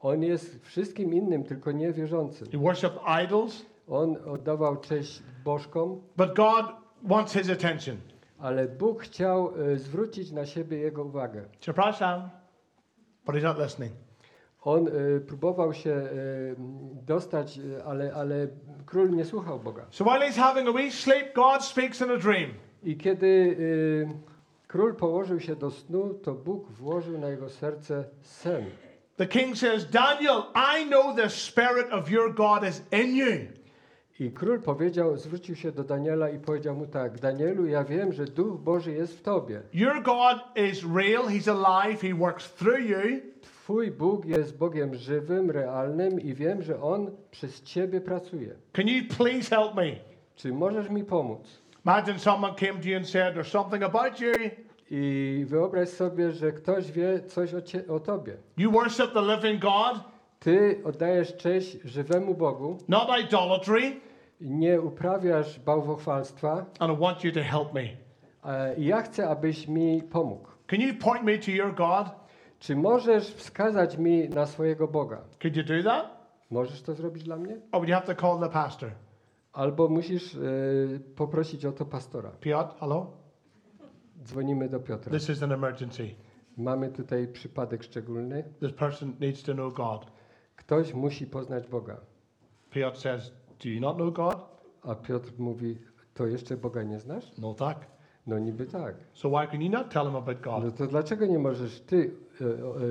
On 0.00 0.22
jest 0.22 0.64
wszystkim 0.64 1.14
innym, 1.14 1.44
tylko 1.44 1.72
nie 1.72 1.92
wierzącym. 1.92 2.48
He 2.52 2.58
worshipped 2.58 2.98
idols, 3.24 3.66
On 3.88 4.16
oddawał 4.26 4.76
cześć 4.76 5.22
bożkom, 5.44 6.00
but 6.16 6.34
God 6.36 6.66
wants 7.02 7.32
his 7.32 7.50
attention. 7.50 7.96
ale 8.38 8.68
Bóg 8.68 9.02
chciał 9.02 9.60
y, 9.60 9.78
zwrócić 9.78 10.32
na 10.32 10.46
siebie 10.46 10.78
jego 10.78 11.04
uwagę. 11.04 11.44
Przepraszam, 11.60 12.30
but 13.26 13.34
he's 13.34 13.42
not 13.42 13.58
listening. 13.58 13.92
On 14.62 14.88
y, 14.88 15.20
próbował 15.20 15.72
się 15.74 15.90
y, 15.90 16.56
dostać, 17.06 17.58
y, 17.58 17.84
ale, 17.84 18.14
ale 18.14 18.48
król 18.86 19.10
nie 19.10 19.24
słuchał 19.24 19.60
Boga. 19.60 19.86
So 19.90 20.04
while 20.04 20.28
he's 20.30 20.38
having 20.38 20.68
a 20.68 20.72
wee 20.72 20.90
sleep, 20.92 21.34
God 21.34 21.64
speaks 21.64 22.00
in 22.00 22.10
a 22.10 22.16
dream. 22.16 22.50
I 22.82 22.96
kiedy 22.96 23.26
y, 23.26 24.08
król 24.68 24.94
położył 24.94 25.40
się 25.40 25.56
do 25.56 25.70
snu, 25.70 26.14
to 26.14 26.34
Bóg 26.34 26.70
włożył 26.70 27.18
na 27.18 27.28
jego 27.28 27.48
serce 27.48 28.04
sen. 28.22 28.64
The 29.16 29.26
king 29.26 29.56
says, 29.56 29.90
Daniel, 29.90 30.42
I 30.54 30.86
know 30.86 31.16
the 31.16 31.30
spirit 31.30 31.92
of 31.92 32.10
your 32.10 32.34
God 32.34 32.68
is 32.68 32.82
in 32.92 33.16
you. 33.16 33.58
I 34.20 34.30
król 34.30 34.60
powiedział, 34.60 35.16
zwrócił 35.16 35.56
się 35.56 35.72
do 35.72 35.84
Daniela 35.84 36.30
i 36.30 36.38
powiedział 36.38 36.76
mu 36.76 36.86
tak: 36.86 37.20
Danielu, 37.20 37.66
ja 37.66 37.84
wiem, 37.84 38.12
że 38.12 38.24
Duch 38.24 38.60
Boży 38.60 38.92
jest 38.92 39.18
w 39.18 39.22
tobie. 39.22 39.62
Your 39.72 40.02
God 40.02 40.36
is 40.70 40.84
real, 40.94 41.24
he's 41.24 41.50
alive, 41.50 42.02
he 42.02 42.14
works 42.14 42.54
through 42.54 42.80
you. 42.80 43.20
Twój 43.40 43.90
Bóg 43.90 44.24
jest 44.24 44.58
Bogiem 44.58 44.94
żywym, 44.94 45.50
realnym 45.50 46.20
i 46.20 46.34
wiem, 46.34 46.62
że 46.62 46.82
On 46.82 47.10
przez 47.30 47.62
ciebie 47.62 48.00
pracuje. 48.00 48.54
Can 48.72 48.88
you 48.88 49.02
please 49.16 49.56
help 49.56 49.74
me? 49.74 49.96
Czy 50.36 50.52
możesz 50.52 50.90
mi 50.90 51.04
pomóc? 51.04 51.62
Imagine 51.88 52.18
someone 52.18 52.54
came 52.54 52.82
to 52.82 52.86
you 52.86 52.96
and 52.96 53.06
said, 53.06 53.34
There's 53.34 53.50
something 53.50 53.82
about 53.82 54.20
you. 54.20 54.34
I 54.90 55.44
wyobraź 55.48 55.88
sobie, 55.88 56.32
że 56.32 56.52
ktoś 56.52 56.92
wie 56.92 57.20
coś 57.20 57.54
o, 57.54 57.62
cie, 57.62 57.88
o 57.88 58.00
tobie. 58.00 58.36
You 58.56 58.72
worship 58.72 59.12
the 59.12 59.22
living 59.22 59.60
God, 59.60 60.00
Ty 60.38 60.80
oddajesz 60.84 61.36
cześć 61.36 61.78
żywemu 61.84 62.34
Bogu, 62.34 62.78
not 62.88 63.08
idolatry, 63.20 64.00
nie 64.40 64.80
uprawiasz 64.80 65.58
bałwochwalstwa, 65.60 66.64
and 66.78 66.92
I 66.92 67.00
want 67.00 67.24
you 67.24 67.32
to 67.32 67.42
help 67.42 67.74
me. 67.74 67.88
i 68.76 68.84
ja 68.84 69.02
chcę, 69.02 69.28
abyś 69.28 69.68
mi 69.68 70.02
pomógł. 70.02 70.48
Can 70.66 70.80
you 70.80 70.94
point 70.94 71.24
me 71.24 71.38
to 71.38 71.50
your 71.50 71.74
God? 71.74 72.06
Czy 72.58 72.76
możesz 72.76 73.34
wskazać 73.34 73.98
mi 73.98 74.28
na 74.28 74.46
swojego 74.46 74.88
Boga? 74.88 75.20
Could 75.42 75.56
you 75.56 75.64
do 75.64 75.82
that? 75.90 76.06
Możesz 76.50 76.82
to 76.82 76.94
zrobić 76.94 77.22
dla 77.22 77.36
mnie? 77.36 77.54
Or 77.54 77.80
would 77.80 77.88
you 77.88 77.94
have 77.94 78.14
to 78.14 78.22
call 78.22 78.40
the 78.40 78.48
pastor? 78.48 78.90
Albo 79.52 79.88
musisz 79.88 80.34
e, 80.34 80.38
poprosić 81.16 81.64
o 81.64 81.72
to 81.72 81.84
pastora. 81.84 82.30
Piotr, 82.40 82.74
hello? 82.80 83.06
Dzwonimy 84.24 84.68
do 84.68 84.80
Piotra. 84.80 85.12
This 85.12 85.28
is 85.30 85.42
an 85.42 85.52
emergency. 85.52 86.10
Mamy 86.56 86.88
tutaj 86.88 87.28
przypadek 87.28 87.82
szczególny. 87.84 88.44
This 88.60 88.72
person 88.72 89.12
needs 89.20 89.42
to 89.42 89.54
know 89.54 89.74
God. 89.74 90.06
Ktoś 90.56 90.94
musi 90.94 91.26
poznać 91.26 91.66
Boga. 91.68 92.00
Piotr 92.70 92.98
says, 92.98 93.32
Do 93.64 93.68
you 93.68 93.80
not 93.80 93.96
know 93.96 94.12
God? 94.12 94.36
A 94.82 94.94
Piotr 94.94 95.32
mówi, 95.38 95.78
to 96.14 96.26
jeszcze 96.26 96.56
Boga 96.56 96.82
nie 96.82 96.98
znasz? 97.00 97.38
No, 97.38 97.54
tak. 97.54 97.86
No 98.26 98.38
niby 98.38 98.66
tak. 98.66 98.94
So 99.12 99.28
why 99.28 99.48
can 99.50 99.62
you 99.62 99.70
not 99.70 99.90
tell 99.90 100.04
him 100.06 100.16
about 100.16 100.46
No 100.46 100.60
God? 100.60 100.76
to 100.76 100.86
dlaczego 100.86 101.26
nie 101.26 101.38
możesz 101.38 101.80
ty 101.80 102.10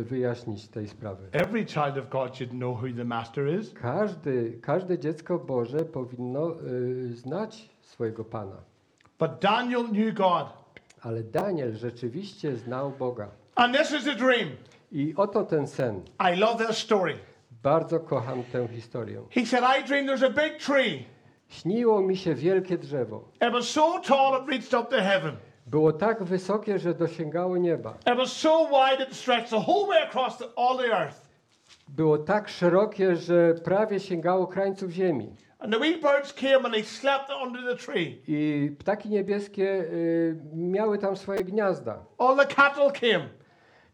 wyjaśnić 0.04 0.68
tej 0.68 0.88
sprawy? 0.88 1.28
Every 1.32 1.66
child 1.66 1.98
of 1.98 2.10
God 2.10 2.38
should 2.38 2.52
know 2.52 2.78
who 2.78 2.88
the 2.98 3.06
master 3.06 3.60
is. 3.60 3.74
Każdy, 3.74 4.60
każde 4.62 5.00
dziecko 5.00 5.40
Boże 5.40 5.86
powinno 5.86 6.52
e, 6.52 6.56
znać 7.14 7.70
swojego 7.82 8.26
Pana. 8.26 8.58
But 9.20 9.32
Daniel 9.42 9.84
knew 9.84 10.14
God. 10.14 10.48
Ale 11.02 11.24
Daniel 11.24 11.76
rzeczywiście 11.76 12.56
znał 12.56 12.92
Boga. 12.92 13.28
And 13.56 13.78
this 13.78 13.92
is 13.92 14.04
the 14.04 14.16
dream. 14.16 14.50
I 14.92 15.14
oto 15.18 15.44
ten 15.44 15.68
sen. 15.68 16.02
I 16.20 16.40
love 16.40 16.68
this 16.68 16.78
story. 16.78 17.14
Bardzo 17.64 18.00
kocham 18.00 18.44
tę 18.44 18.68
historię. 18.68 19.22
He 19.32 19.46
said, 19.46 19.64
I 19.64 19.88
dreamed 19.88 20.10
there's 20.10 20.26
a 20.26 20.30
big 20.30 20.58
tree. 20.58 21.06
Śniło 21.48 22.02
mi 22.02 22.18
się 22.18 22.36
wielkie 22.36 22.78
drzewo. 22.78 23.32
It 23.48 23.54
was 23.54 23.70
so 23.70 24.00
tall 24.00 24.42
it 24.42 24.50
reached 24.50 24.82
up 24.82 24.90
to 24.90 25.02
heaven. 25.02 25.36
Było 25.68 25.94
tak 25.94 26.24
wysokie, 26.24 26.80
że 26.80 26.94
dosięgało 26.94 27.58
nieba. 27.58 27.94
It 28.12 28.18
was 28.18 28.32
so 28.32 28.68
wide 28.68 29.04
it 29.04 29.16
stretched 29.16 29.50
the 29.50 29.72
whole 29.72 29.88
way 29.88 30.04
across 30.04 30.38
the, 30.38 30.46
all 30.56 30.78
the 30.78 30.94
earth. 30.98 31.28
Było 31.88 32.18
tak 32.18 32.50
szerokie, 32.50 33.16
że 33.16 33.54
prawie 33.64 34.00
sięgało 34.00 34.48
krańców 34.48 34.92
ziemi. 34.92 35.36
And 35.60 35.74
the 35.74 35.80
wee 35.80 36.02
birds 36.02 36.34
came 36.34 36.66
and 36.66 36.74
they 36.74 36.84
slept 36.84 37.30
under 37.44 37.64
the 37.64 37.76
tree. 37.86 38.22
I 38.28 38.72
ptaki 38.80 39.10
niebieskie 39.10 39.64
y, 39.64 40.36
miały 40.54 40.98
tam 40.98 41.16
swoje 41.16 41.44
gniazda. 41.44 42.06
All 42.18 42.38
the 42.38 42.46
cattle 42.56 42.92
came. 42.92 43.30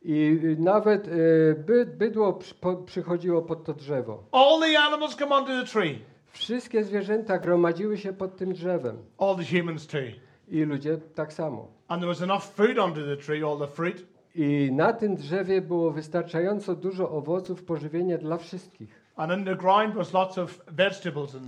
I 0.01 0.39
nawet 0.60 1.08
y, 1.08 1.63
by, 1.65 1.86
bydło 1.86 2.34
przy, 2.34 2.56
po, 2.56 2.75
przychodziło 2.75 3.42
pod 3.42 3.63
to 3.63 3.74
drzewo. 3.74 4.24
All 4.32 4.62
the 4.62 4.80
animals 4.80 5.15
come 5.15 5.39
under 5.39 5.65
the 5.65 5.72
tree. 5.72 6.00
Wszystkie 6.32 6.84
zwierzęta 6.84 7.38
gromadziły 7.38 7.98
się 7.98 8.13
pod 8.13 8.36
tym 8.38 8.53
drzewem. 8.53 8.98
All 9.18 9.36
the 9.36 9.58
humans 9.58 9.88
too. 9.88 10.00
I 10.47 10.63
ludzie 10.63 10.97
tak 11.15 11.33
samo. 11.33 11.67
And 11.88 12.01
there 12.01 12.07
was 12.09 12.21
enough 12.21 12.43
food 12.43 12.77
under 12.77 13.05
the 13.17 13.17
tree, 13.25 13.43
all 13.43 13.57
the 13.57 13.67
fruit. 13.67 14.05
I 14.35 14.69
na 14.71 14.93
tym 14.93 15.15
drzewie 15.15 15.62
było 15.62 15.91
wystarczająco 15.91 16.75
dużo 16.75 17.09
owoców, 17.12 17.63
pożywienia 17.63 18.17
dla 18.17 18.38
wszystkich. 18.38 19.03
And 19.15 19.31
in 19.39 19.45
the 19.45 19.55
ground 19.55 19.95
was 19.95 20.13
lots 20.13 20.38
of 20.38 20.62
vegetables. 20.71 21.35
And 21.35 21.45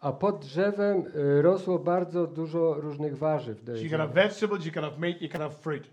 A 0.00 0.12
pod 0.12 0.38
drzewem 0.40 1.04
y, 1.38 1.42
rosło 1.42 1.78
bardzo 1.78 2.26
dużo 2.26 2.74
różnych 2.74 3.18
warzyw. 3.18 3.64
do 3.64 3.72
so 3.72 3.78
you 3.78 3.82
jedzenia. 3.84 3.98
can 3.98 4.08
have 4.14 4.22
vegetables, 4.28 4.66
you 4.66 4.72
can 4.72 4.84
have 4.84 4.98
meat, 4.98 5.22
you 5.22 5.28
can 5.28 5.40
have 5.40 5.54
fruit. 5.54 5.84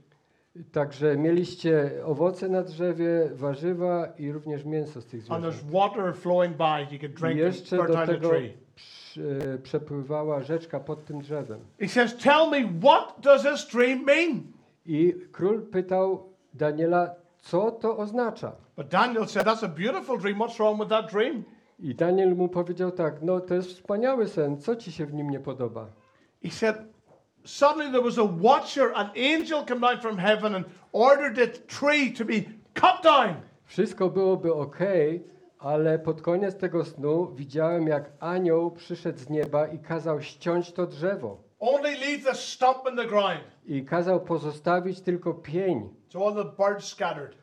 Także 0.72 1.18
mieliście 1.18 1.92
owoce 2.06 2.50
na 2.50 2.62
drzewie, 2.64 3.30
warzywa 3.34 4.08
i 4.18 4.32
również 4.32 4.66
mięso 4.66 5.02
z 5.02 5.06
tych 5.06 5.20
And 5.32 5.44
zwierząt. 5.44 5.46
there's 5.46 5.72
water 5.72 6.16
flowing 6.16 6.58
by. 6.58 6.94
You 6.96 7.00
could 7.00 7.12
I 7.12 7.22
drink 7.22 7.38
jeszcze 7.40 7.78
do 7.78 8.06
tego 8.06 8.32
przepływała 9.64 10.42
rzeczka 10.44 10.80
pod 10.80 11.06
tym 11.06 11.22
drzewem. 11.22 11.60
He 11.80 11.88
says, 11.88 12.18
Tell 12.18 12.50
me, 12.50 12.80
what 12.82 13.16
does 13.22 13.44
this 13.44 13.68
dream 13.68 14.06
mean? 14.06 14.44
I 14.86 15.14
król 15.32 15.62
pytał 15.62 16.30
Daniela, 16.54 17.16
co 17.42 17.72
to 17.72 17.98
oznacza? 17.98 18.52
But 18.78 18.88
Daniel 18.88 19.28
said, 19.28 19.48
That's 19.48 19.64
a 19.64 19.68
beautiful 19.68 20.18
dream. 20.18 20.38
What's 20.38 20.60
wrong 20.60 20.80
with 20.80 20.90
that 20.90 21.12
dream? 21.12 21.44
I 21.80 21.96
Daniel 21.96 22.36
mu 22.36 22.50
powiedział 22.50 22.92
tak, 22.92 23.22
no 23.22 23.40
to 23.40 23.56
jest 23.56 23.70
wspaniały 23.70 24.28
sen, 24.28 24.58
co 24.58 24.76
ci 24.76 24.92
się 24.92 25.06
w 25.06 25.14
nim 25.14 25.30
nie 25.30 25.40
podoba? 25.40 25.88
He 26.44 26.52
said, 26.52 26.76
Suddenly 27.46 27.92
there 27.92 28.04
was 28.04 28.18
a 28.18 28.24
watcher, 28.42 28.92
an 28.96 29.10
angel 29.16 29.66
came 29.66 29.82
down 29.82 30.00
from 30.02 30.18
heaven 30.18 30.56
and 30.56 30.66
ordered 30.94 31.36
the 31.36 31.48
tree 31.48 32.14
to 32.14 32.26
be 32.26 32.44
cut 32.74 33.04
down. 33.04 33.36
Wszystko 33.66 34.10
byłoby 34.10 34.54
ok, 34.54 34.80
ale 35.64 36.00
pod 36.00 36.22
koniec 36.22 36.56
tego 36.58 36.86
snu 36.86 37.36
widziałem, 37.36 37.88
jak 37.88 38.12
anioł 38.20 38.72
przyszedł 38.72 39.20
z 39.20 39.30
nieba 39.30 39.68
i 39.68 39.80
kazał 39.80 40.22
ściąć 40.22 40.72
to 40.72 40.88
drzewo. 40.88 41.38
Only 41.60 41.92
leave 41.92 42.24
the 42.24 42.36
stump 42.36 42.78
in 42.92 42.98
the 42.98 43.06
ground. 43.06 43.42
I 43.66 43.86
kazał 43.86 44.22
pozostawić 44.22 45.02
tylko 45.02 45.34
pień. 45.34 45.90
So 46.10 46.28
all 46.28 46.34
the 46.36 46.64
birds 46.64 46.86
scattered. 46.88 47.36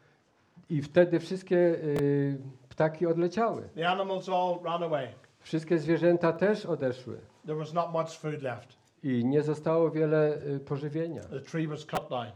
I 0.70 0.82
wtedy 0.82 1.20
wszystkie 1.20 1.56
y, 1.56 2.38
ptaki 2.68 3.06
odleciały. 3.06 3.68
The 3.74 3.88
animals 3.88 4.28
all 4.28 4.58
ran 4.64 4.82
away. 4.82 5.08
Wszystkie 5.38 5.78
zwierzęta 5.78 6.32
też 6.32 6.66
odeszły. 6.66 7.20
There 7.46 7.58
was 7.58 7.72
not 7.74 7.92
much 7.92 8.10
food 8.10 8.42
left. 8.42 8.76
I 9.02 9.24
nie 9.24 9.42
zostało 9.42 9.90
wiele 9.90 10.38
y, 10.56 10.60
pożywienia, 10.60 11.22
The 11.22 11.40
tree 11.40 11.66
was 11.66 11.86
cut 11.86 12.08
down. 12.10 12.26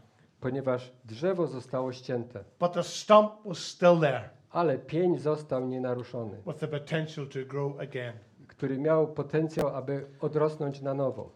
ponieważ 0.41 0.93
drzewo 1.05 1.47
zostało 1.47 1.93
ścięte. 1.93 2.45
But 2.61 2.73
the 2.73 2.83
stump 2.83 3.33
was 3.45 3.59
still 3.59 4.00
there 4.00 4.31
Ale 4.54 4.78
pień 4.78 5.18
został 5.18 5.66
nienaruszony, 5.66 6.42
the 6.61 6.68
potential 6.68 7.26
to 7.26 7.38
grow 7.46 7.80
again. 7.80 8.12
który 8.49 8.78
miał 8.78 9.06
potencjał, 9.06 9.68
aby 9.68 10.06
odrosnąć 10.20 10.80
na 10.82 10.94
nowo. 10.94 11.30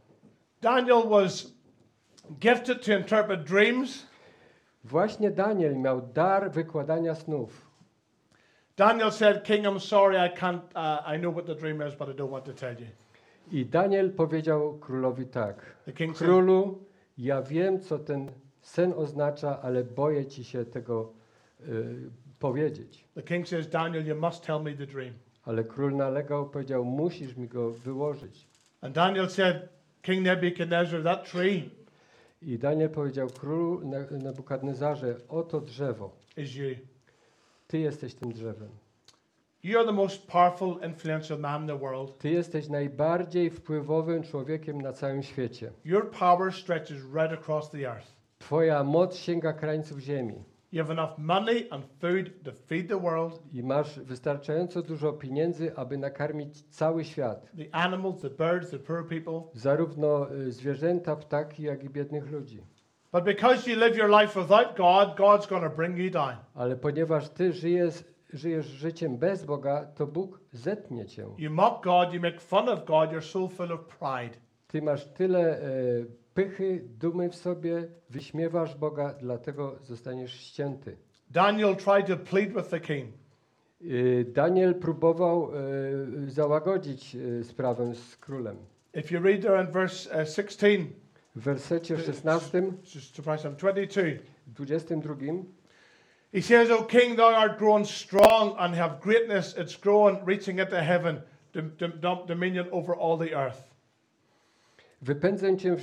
Daniel 0.60 1.02
was 1.08 1.52
gifted 2.40 2.86
to 2.86 2.92
interpret 2.92 3.44
dreams. 3.44 4.06
Właśnie 4.84 5.30
Daniel 5.30 5.76
miał 5.76 6.02
dar 6.14 6.50
wykładania 6.50 7.14
snów. 7.14 7.68
Daniel 8.76 9.12
said, 9.12 9.44
King, 9.44 9.66
I'm 9.66 9.80
sorry, 9.80 10.16
I 10.16 10.30
can't, 10.38 10.60
uh, 10.74 11.16
I 11.16 11.18
know 11.18 11.34
what 11.34 11.46
the 11.46 11.54
dream 11.54 11.88
is, 11.88 11.94
but 11.94 12.08
I 12.08 12.12
don't 12.12 12.30
want 12.30 12.44
to 12.44 12.52
tell 12.52 12.80
you. 12.80 12.86
I 13.52 13.66
Daniel 13.66 14.10
powiedział 14.12 14.78
królowi 14.78 15.26
tak: 15.26 15.76
Królu, 16.14 16.84
ja 17.18 17.42
wiem, 17.42 17.80
co 17.80 17.98
ten 17.98 18.30
sen 18.62 18.92
oznacza, 18.96 19.62
ale 19.62 19.84
boję 19.84 20.26
ci 20.26 20.44
się 20.44 20.64
tego 20.64 21.12
y, 21.60 22.10
powiedzieć. 22.38 23.04
the 23.14 23.22
king 23.22 23.48
says, 23.48 23.68
Daniel, 23.68 24.06
you 24.06 24.14
must 24.14 24.44
tell 24.44 24.62
me 24.62 24.74
the 24.74 24.86
dream. 24.86 25.14
Ale 25.44 25.64
król 25.64 25.96
nalegał, 25.96 26.50
powiedział: 26.50 26.84
Musisz 26.84 27.36
mi 27.36 27.48
go 27.48 27.70
wyłożyć. 27.70 28.46
And 28.80 28.94
Daniel 28.94 29.28
said, 29.30 29.68
King 30.02 30.22
Nebuchadnezzar, 30.22 31.02
that 31.02 31.30
tree 31.30 31.70
I 32.42 32.58
Daniel 32.58 32.90
powiedział 32.90 33.28
królu 33.30 33.80
Ne- 33.84 34.18
Nebukadnezarze: 34.22 35.16
Oto 35.28 35.60
drzewo 35.60 36.10
is 36.36 36.54
you. 36.54 36.74
Ty 37.66 37.78
jesteś 37.78 38.14
tym 38.14 38.32
drzewem. 38.32 38.68
You 39.62 39.78
are 39.78 39.86
the 39.86 39.92
most 39.92 40.26
powerful, 40.26 40.76
influential 40.86 41.38
man 41.38 41.62
in 41.62 41.68
the 41.68 41.78
world. 41.78 42.18
Ty 42.18 42.30
jesteś 42.30 42.68
najbardziej 42.68 43.50
wpływowym 43.50 44.22
człowiekiem 44.22 44.80
na 44.80 44.92
całym 44.92 45.22
świecie. 45.22 45.72
Your 45.84 46.10
power 46.10 46.52
stretches 46.52 46.98
right 47.14 47.32
across 47.32 47.70
the 47.70 47.78
earth. 47.78 48.08
Twoja 48.38 48.84
moc 48.84 49.16
sięga 49.16 49.52
krańców 49.52 49.98
ziemi 49.98 50.34
You 50.72 50.82
have 50.82 50.92
enough 50.92 51.18
money 51.18 51.66
and 51.70 51.84
food 52.00 52.44
to 52.44 52.52
feed 52.52 52.88
the 52.88 52.98
world, 52.98 53.40
i 53.52 53.62
masz 53.62 54.00
wystarczająco 54.00 54.82
dużo 54.82 55.12
pieniędzy, 55.12 55.76
aby 55.76 55.98
nakarmić 55.98 56.62
cały 56.70 57.04
świat. 57.04 57.46
the 57.56 57.74
animals, 57.74 58.20
the 58.20 58.30
birds, 58.30 58.70
the 58.70 58.78
poor 58.78 59.08
people. 59.08 59.40
Zarówno 59.54 60.32
y, 60.34 60.52
zwierzęta, 60.52 61.16
ptaki, 61.16 61.62
jak 61.62 61.84
i 61.84 61.90
biednych 61.90 62.30
ludzi. 62.30 62.62
But 63.12 63.24
because 63.24 63.70
you 63.70 63.76
live 63.78 63.96
your 63.96 64.10
life 64.20 64.40
without 64.40 64.76
God, 64.76 65.16
God's 65.16 65.46
going 65.46 65.64
to 65.64 65.76
bring 65.76 65.98
you 65.98 66.10
down. 66.10 66.36
Ale 66.54 66.76
ponieważ 66.76 67.28
ty 67.28 67.52
żyjesz, 67.52 68.04
żyjesz 68.32 68.66
życiem 68.66 69.18
bez 69.18 69.44
Boga, 69.44 69.84
to 69.84 70.06
Bóg 70.06 70.40
zetnie 70.52 71.06
cię. 71.06 71.26
You 71.38 71.50
mock 71.50 71.84
God, 71.84 72.14
you 72.14 72.20
make 72.20 72.40
fun 72.40 72.68
of 72.68 72.84
God, 72.84 73.10
you're 73.10 73.22
so 73.22 73.48
full 73.48 73.72
of 73.72 73.80
pride. 73.80 74.38
Ty 74.66 74.82
masz 74.82 75.04
tyle 75.12 75.62
e, 75.62 75.68
pychy, 76.38 76.80
dumy 76.98 77.28
w 77.28 77.34
sobie, 77.36 77.88
wyśmiewasz 78.10 78.76
Boga, 78.76 79.14
dlatego 79.20 79.78
zostaniesz 79.82 80.32
ścięty. 80.32 80.96
Daniel 81.30 81.76
tried 81.76 82.06
to 82.06 82.16
plead 82.16 82.52
with 82.52 82.68
the 82.68 82.80
king. 82.80 83.14
Y, 83.82 84.24
Daniel 84.32 84.74
próbował 84.74 85.50
e, 86.26 86.30
załagodzić 86.30 87.16
e, 87.16 87.44
sprawę 87.44 87.94
z 87.94 88.16
królem. 88.16 88.56
If 88.94 89.14
you 89.14 89.22
read 89.22 89.42
there 89.42 89.64
in 89.64 89.66
verse 89.72 90.22
uh, 90.22 90.28
16, 90.28 90.68
W 91.36 91.40
wersecie 91.40 91.98
16, 91.98 92.62
just 92.94 93.16
to 93.16 93.22
press 93.22 93.46
on 93.46 93.56
22, 93.56 94.02
22 94.56 95.14
he 96.32 96.42
says, 96.42 96.70
O 96.70 96.82
king, 96.82 97.16
thou 97.16 97.36
art 97.36 97.58
grown 97.58 97.84
strong 97.84 98.54
and 98.58 98.74
have 98.74 99.00
greatness. 99.00 99.56
It's 99.58 99.80
grown, 99.80 100.18
reaching 100.26 100.58
into 100.60 100.80
heaven, 100.80 101.22
dom- 101.52 101.72
dom- 101.78 102.00
dom- 102.00 102.26
dominion 102.26 102.66
over 102.70 102.96
all 102.96 103.18
the 103.18 103.34
earth. 103.34 103.67
Wypędzę 105.02 105.56
cię 105.56 105.76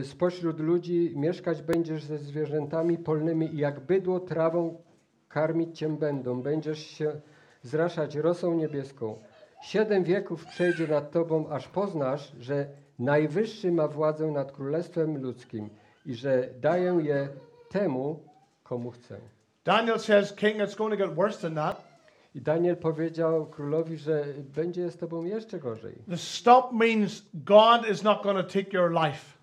y, 0.00 0.04
spośród 0.04 0.60
ludzi, 0.60 1.12
mieszkać 1.16 1.62
będziesz 1.62 2.04
ze 2.04 2.18
zwierzętami 2.18 2.98
polnymi 2.98 3.54
i 3.54 3.58
jak 3.58 3.80
bydło 3.80 4.20
trawą 4.20 4.82
karmić 5.28 5.78
cię 5.78 5.88
będą. 5.88 6.42
Będziesz 6.42 6.78
się 6.78 7.20
zraszać 7.62 8.16
rosą 8.16 8.54
niebieską. 8.54 9.18
Siedem 9.62 10.04
wieków 10.04 10.44
przejdzie 10.46 10.86
nad 10.86 11.10
tobą, 11.10 11.48
aż 11.48 11.68
poznasz, 11.68 12.32
że 12.40 12.82
Najwyższy 13.02 13.72
ma 13.72 13.88
władzę 13.88 14.30
nad 14.30 14.52
królestwem 14.52 15.22
ludzkim 15.22 15.70
i 16.06 16.14
że 16.14 16.48
daję 16.60 16.98
je 17.02 17.28
temu, 17.70 18.20
komu 18.64 18.90
chcę. 18.90 19.16
Daniel 19.64 19.98
says, 19.98 20.32
King, 20.32 20.56
it's 20.56 20.76
going 20.76 20.98
to 20.98 21.06
get 21.06 21.14
worse 21.14 21.40
than 21.40 21.54
that. 21.54 21.91
I 22.34 22.40
Daniel 22.40 22.76
powiedział 22.76 23.46
królowi, 23.46 23.96
że 23.96 24.24
będzie 24.54 24.90
z 24.90 24.96
tobą 24.96 25.24
jeszcze 25.24 25.58
gorzej. 25.58 25.94
The 26.10 26.16
stop 26.16 26.72
means 26.72 27.22
God 27.34 27.88
is 27.90 28.02
not 28.02 28.22
going 28.22 28.38
to 28.46 28.52
take 28.52 28.72
your 28.76 28.90
life. 28.92 29.38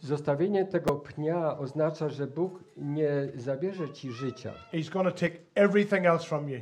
Zostawienie 0.00 0.64
tego 0.64 0.94
pnia 0.96 1.58
oznacza, 1.58 2.08
że 2.08 2.26
Bóg 2.26 2.64
nie 2.76 3.10
zabierze 3.34 3.90
ci 3.90 4.12
życia, 4.12 4.52
He's 4.72 4.90
going 4.90 5.08
to 5.08 5.14
take 5.14 5.36
everything 5.54 6.06
else 6.06 6.26
from 6.26 6.48
you. 6.48 6.60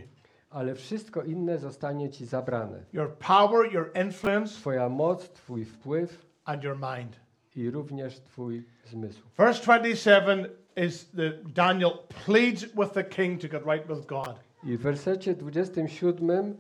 ale 0.51 0.75
wszystko 0.75 1.23
inne 1.23 1.59
zostanie 1.59 2.11
ci 2.11 2.27
zabrane. 2.27 2.85
Your 2.93 3.17
power, 3.17 3.73
your 3.73 3.91
influence, 4.05 4.55
Twoja 4.61 4.89
moc, 4.89 5.29
twój 5.33 5.65
wpływ 5.65 6.27
and 6.45 6.65
your 6.65 6.77
mind. 6.77 7.17
i 7.57 7.71
również 7.71 8.21
twój 8.21 8.65
zmysł. 8.85 9.23
Verse 9.37 9.63
27 9.65 10.47
is 10.77 11.11
the 11.11 11.31
Daniel 11.55 11.91
pleads 12.27 12.63
with 12.63 12.93
the 12.95 13.05
king 13.05 13.41
to 13.41 13.49
get 13.49 13.63
right 13.67 13.89
with 13.89 14.07
God. 14.07 14.35
I 14.65 14.77
w 14.77 14.81
wersecie 14.81 15.35
27 15.35 16.57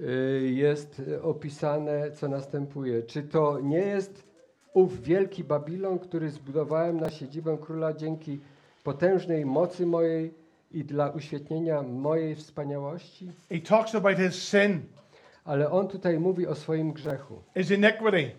y, 0.00 0.50
jest 0.54 1.02
opisane, 1.22 2.12
co 2.12 2.28
następuje. 2.28 3.02
Czy 3.02 3.22
to 3.22 3.60
nie 3.60 3.78
jest 3.78 4.24
ów 4.74 5.02
wielki 5.02 5.44
Babilon, 5.44 5.98
który 5.98 6.30
zbudowałem 6.30 7.00
na 7.00 7.10
siedzibę 7.10 7.58
króla 7.60 7.92
dzięki 7.92 8.40
potężnej 8.84 9.46
mocy 9.46 9.86
mojej 9.86 10.34
i 10.72 10.84
dla 10.84 11.10
uświetnienia 11.10 11.82
mojej 11.82 12.34
wspaniałości? 12.34 13.32
He 13.48 13.58
talks 13.60 13.94
about 13.94 14.16
his 14.18 14.34
sin, 14.34 14.80
Ale 15.44 15.70
on 15.70 15.88
tutaj 15.88 16.18
mówi 16.18 16.46
o 16.46 16.54
swoim 16.54 16.92
grzechu, 16.92 17.42
his 17.56 17.70
iniquity. 17.70 18.30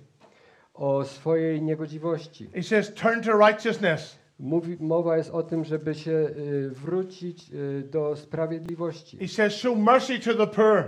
o 0.73 1.04
swojej 1.06 1.62
niegodziwości. 1.62 2.49
He 2.54 2.63
says, 2.63 2.93
Turn 2.93 3.21
to 3.21 3.38
righteousness. 3.47 4.20
Mówi, 4.41 4.77
mowa 4.80 5.17
jest 5.17 5.30
o 5.30 5.43
tym, 5.43 5.63
żeby 5.63 5.95
się 5.95 6.12
y, 6.12 6.69
wrócić 6.69 7.51
y, 7.54 7.84
do 7.91 8.15
sprawiedliwości. 8.15 9.17
He 9.17 9.27
says, 9.27 9.54
Show 9.54 9.77
mercy 9.77 10.19
to 10.19 10.34
the 10.34 10.47
poor. 10.47 10.84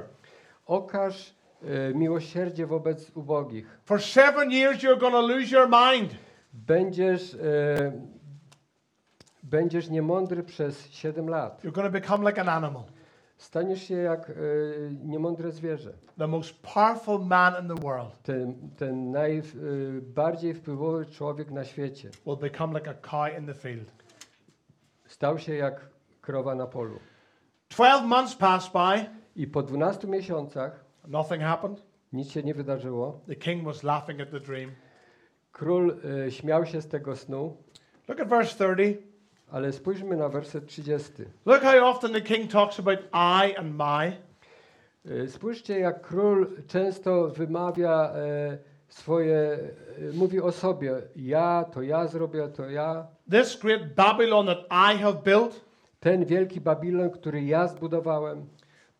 Okaż 0.66 1.36
y, 1.64 1.96
miłosierdzie 1.96 2.66
wobec 2.66 3.12
ubogich. 3.16 3.66
For 3.86 4.02
seven 4.02 4.52
years, 4.52 4.84
you're 4.84 5.00
going 5.00 5.14
to 5.14 5.22
lose 5.22 5.56
your 5.56 5.70
mind. 5.70 6.16
Będziesz, 6.54 7.34
e, 7.34 7.92
będziesz 9.44 9.90
niemądry 9.90 10.44
przez 10.44 10.92
7 10.92 11.30
lat. 11.30 11.64
You're 11.64 11.72
going 11.72 11.88
to 11.88 12.00
become 12.00 12.30
like 12.30 12.42
an 12.42 12.50
animal. 12.50 12.84
Staniesz 13.38 13.84
się 13.84 13.96
jak 13.96 14.30
e, 14.30 14.34
niemądre 15.04 15.52
zwierzę. 15.52 15.94
The 16.18 16.28
most 16.28 16.54
powerful 16.74 17.20
man 17.26 17.54
in 17.64 17.76
the 17.76 17.82
world 17.84 18.24
Ten, 18.24 18.70
ten 18.78 19.12
najbardziej 19.12 20.54
wpływowy 20.54 21.06
człowiek 21.06 21.52
na 21.52 21.64
świecie 21.64 22.10
will 22.26 22.38
become 22.38 22.80
like 22.80 22.90
a 22.92 22.94
cow 22.94 23.40
in 23.40 23.46
the 23.46 23.54
field. 23.54 23.92
stał 25.08 25.40
się 25.40 25.56
jak 25.56 25.90
krowa 26.22 26.56
na 26.56 26.68
polu. 26.68 27.00
Twelve 27.70 28.06
months 28.06 28.36
passed 28.36 28.74
by, 28.74 29.06
I 29.36 29.48
po 29.48 29.64
12 29.64 30.08
miesiącach 30.08 30.86
nothing 31.08 31.42
happened. 31.42 31.84
nic 32.14 32.32
się 32.32 32.44
nie 32.44 32.54
wydarzyło. 32.54 33.22
The 33.28 33.36
king 33.36 33.64
was 33.64 33.84
laughing 33.84 34.22
at 34.22 34.32
the 34.32 34.40
dream. 34.40 34.72
Król 35.52 35.98
e, 36.26 36.32
śmiał 36.32 36.66
się 36.66 36.82
z 36.82 36.88
tego 36.88 37.16
snu, 37.16 37.58
Look 38.08 38.20
at 38.20 38.28
verse 38.28 38.56
30. 38.76 39.13
ale 39.54 39.72
spójrzmy 39.72 40.18
na 40.18 40.30
werset 40.30 40.66
30. 40.66 41.26
Look 41.46 41.62
how 41.62 41.90
often 41.90 42.14
the 42.14 42.22
king 42.22 42.52
talks 42.52 42.80
about 42.80 43.00
I 43.14 43.56
and 43.58 43.76
my. 43.76 44.18
E, 45.06 45.28
Spójrzcie, 45.28 45.80
jak 45.80 46.02
król 46.02 46.48
często 46.68 47.30
wymawia 47.30 48.12
e, 48.16 48.58
swoje, 48.90 49.60
e, 50.10 50.14
mówi 50.14 50.42
o 50.42 50.52
sobie, 50.52 51.02
ja, 51.16 51.66
to 51.74 51.82
ja 51.82 52.08
zrobię, 52.08 52.48
to 52.48 52.70
ja. 52.70 53.08
This 53.32 53.60
great 53.60 53.96
Babylon 53.96 54.46
that 54.46 54.60
I 54.70 54.98
have 54.98 55.22
built 55.24 55.62
Ten 56.00 56.26
wielki 56.26 56.62
Babilon, 56.62 57.10
który 57.10 57.44
ja 57.44 57.68
zbudowałem, 57.68 58.46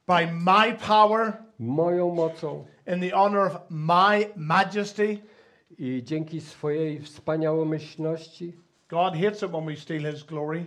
by 0.08 0.28
my 0.32 0.78
power 0.88 1.34
moją 1.60 2.16
mocą 2.16 2.66
in 2.88 3.10
the 3.10 3.16
honor 3.16 3.48
of 3.48 3.58
my 3.70 4.30
majesty. 4.36 5.18
i 5.78 6.04
dzięki 6.04 6.42
swojej 6.42 7.00
wspaniałomyślności, 7.00 8.54
God 8.88 9.16
hates 9.16 9.44
it 9.44 9.52
when 9.52 9.66
we 9.66 9.76
steal 9.76 10.04
his 10.04 10.24
glory. 10.24 10.66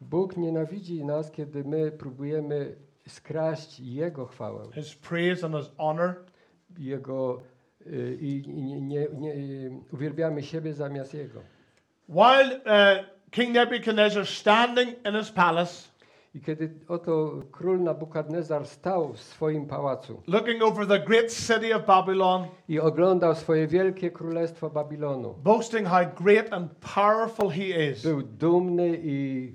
Bóg 0.00 0.36
nienawidzi 0.36 1.04
nas, 1.04 1.30
kiedy 1.30 1.64
my 1.64 1.90
próbujemy 1.90 2.76
skraść 3.08 3.80
Jego 3.80 4.26
chwałę, 4.26 4.72
his 4.74 4.94
praise 4.94 5.44
and 5.44 5.54
his 5.54 5.70
honor. 5.78 6.14
Jego 6.78 7.42
y, 7.86 8.18
i 8.20 8.42
nie, 8.48 8.80
nie, 8.80 9.08
nie, 9.18 9.34
y, 9.34 9.70
uwielbiamy 9.92 10.42
siebie 10.42 10.74
zamiast 10.74 11.14
Jego. 11.14 11.40
While 12.08 12.60
uh, 12.64 13.04
King 13.30 13.52
Nebuchadnezzar 13.52 14.26
standing 14.26 14.96
in 15.04 15.14
his 15.14 15.30
palace, 15.30 15.89
I 16.34 16.40
kiedy 16.40 16.70
oto 16.88 17.42
król 17.52 17.80
Nabukadnezar 17.82 18.66
stał 18.66 19.12
w 19.12 19.20
swoim 19.20 19.66
pałacu 19.66 20.22
looking 20.26 20.62
over 20.62 20.86
the 20.86 20.98
great 20.98 21.32
city 21.32 21.76
of 21.76 21.86
Babylon, 21.86 22.46
i 22.68 22.80
oglądał 22.80 23.34
swoje 23.34 23.66
wielkie 23.66 24.10
królestwo 24.10 24.70
Babilonu, 24.70 25.34
boasting 25.44 25.88
how 25.88 26.24
great 26.24 26.52
and 26.52 26.72
powerful 26.94 27.50
he 27.50 27.90
is, 27.90 28.02
był 28.02 28.22
dumny 28.22 28.98
i 29.02 29.52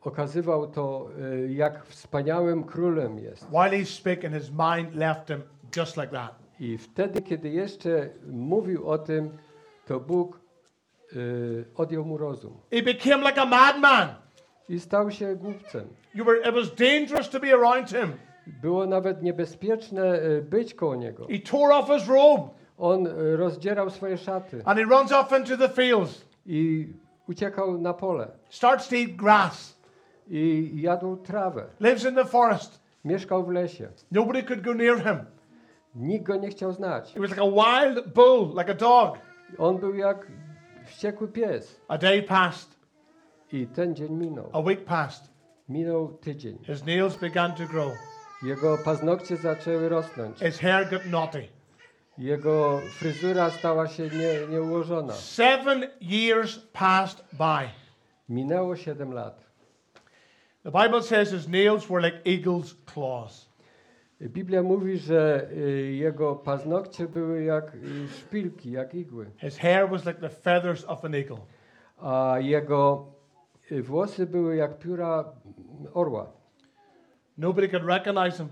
okazywał 0.00 0.66
to, 0.66 1.08
y, 1.18 1.52
jak 1.52 1.86
wspaniałym 1.86 2.64
królem 2.64 3.18
jest. 3.18 3.46
while 3.50 3.70
he's 3.70 3.98
speaking, 3.98 4.34
his 4.34 4.50
mind 4.50 4.94
left 4.94 5.28
him 5.28 5.42
just 5.76 5.96
like 5.96 6.08
that. 6.12 6.34
I 6.60 6.78
wtedy, 6.78 7.22
kiedy 7.22 7.48
jeszcze 7.48 8.08
mówił 8.30 8.88
o 8.88 8.98
tym, 8.98 9.30
to 9.86 10.00
Bóg 10.00 10.40
y, 11.12 11.64
odjął 11.74 12.04
mu 12.04 12.18
rozum 12.18 12.52
He 12.70 12.82
became 12.82 13.28
like 13.28 13.40
a 13.40 13.46
madman. 13.46 14.27
I 14.68 14.80
stał 14.80 15.10
się 15.10 15.36
głupcem. 15.36 15.88
You 16.14 16.24
were, 16.24 16.38
it 16.38 16.54
was 16.54 16.74
dangerous 16.74 17.30
to 17.30 17.40
be 17.40 17.52
around 17.54 17.90
him. 17.90 18.12
Było 18.46 18.86
nawet 18.86 19.22
niebezpieczne 19.22 20.22
y, 20.22 20.42
być 20.42 20.74
koło 20.74 20.96
niego. 20.96 21.26
He 21.26 21.38
tore 21.38 21.74
off 21.74 21.88
his 21.88 22.08
robe 22.08 22.48
On 22.78 23.06
y, 23.06 23.36
rozdzierał 23.36 23.90
swoje 23.90 24.18
szaty 24.18 24.62
and 24.64 24.78
he 24.78 24.84
runs 24.84 25.12
off 25.12 25.32
into 25.38 25.56
the 25.56 25.68
fields, 25.68 26.24
i 26.46 26.88
uciekał 27.28 27.78
na 27.78 27.94
pole 27.94 28.28
starts 28.48 28.88
to 28.88 28.96
eat 28.96 29.10
grass, 29.16 29.78
i 30.30 30.70
jadł 30.74 31.16
trawę. 31.16 31.66
lives 31.80 32.04
in 32.04 32.14
the 32.14 32.24
forest. 32.24 32.80
Mieszkał 33.04 33.44
w 33.44 33.48
lesie. 33.50 33.88
Nobody 34.12 34.42
could 34.42 34.60
go 34.60 34.74
near 34.74 35.02
him. 35.04 35.18
Nikt 35.94 36.24
go 36.26 36.36
nie 36.36 36.48
chciał 36.48 36.72
znać. 36.72 37.14
He 37.14 37.20
was 37.20 37.30
like 37.30 37.42
a 37.42 37.50
wild 37.50 38.14
bull, 38.14 38.54
like 38.58 38.70
a 38.70 38.74
dog. 38.74 39.18
On 39.58 39.78
był 39.78 39.94
jak 39.94 40.26
wściekły 40.86 41.28
pies. 41.28 41.80
A 41.88 41.98
day 41.98 42.22
passed, 42.22 42.77
I 43.52 43.66
ten 43.66 43.94
dzień 43.94 44.12
minął. 44.12 44.50
a 44.52 44.60
week 44.60 44.84
passed, 44.84 45.30
Minął 45.68 46.08
tydzień. 46.08 46.58
His 46.64 46.84
nails 46.86 47.16
began 47.16 47.52
to 47.54 47.66
grow. 47.66 47.92
Jego 48.42 48.78
paznokcie 48.84 49.36
zaczęły 49.36 49.88
rosnąć. 49.88 50.38
His 50.38 50.58
hair 50.58 50.90
got 50.90 51.02
knotty. 51.02 51.48
Jego 52.18 52.80
fryzura 52.98 53.50
stała 53.50 53.86
się 53.88 54.02
nie, 54.02 54.46
nieułożona. 54.50 55.12
Seven 55.12 55.86
years 56.00 56.58
passed 56.72 57.24
by. 57.32 57.68
Minęło 58.28 58.76
7 58.76 59.12
lat. 59.12 59.44
The 60.62 60.70
Bible 60.70 61.02
says 61.02 61.30
his 61.30 61.48
nails 61.48 61.86
were 61.88 62.00
like 62.06 62.22
eagle's 62.24 62.74
claws. 62.94 63.48
Biblia 64.20 64.62
mówi, 64.62 64.98
że 64.98 65.48
jego 65.90 66.36
paznokcie 66.36 67.08
były 67.08 67.42
jak 67.44 67.72
szpilki, 68.18 68.70
jak 68.70 68.94
igły, 68.94 69.30
His 69.40 69.58
hair 69.58 69.88
was 69.90 70.04
like 70.06 70.20
the 70.20 70.28
feathers 70.30 70.84
of 70.84 71.04
an 71.04 71.14
eagle. 71.14 71.38
a 71.98 72.36
jego 72.40 73.06
włosy 73.82 74.26
były 74.26 74.56
jak 74.56 74.78
pióra 74.78 75.24
orła. 75.94 76.32
Nobody 77.38 77.68
could 77.68 77.84
recognize 77.84 78.36
him. 78.38 78.48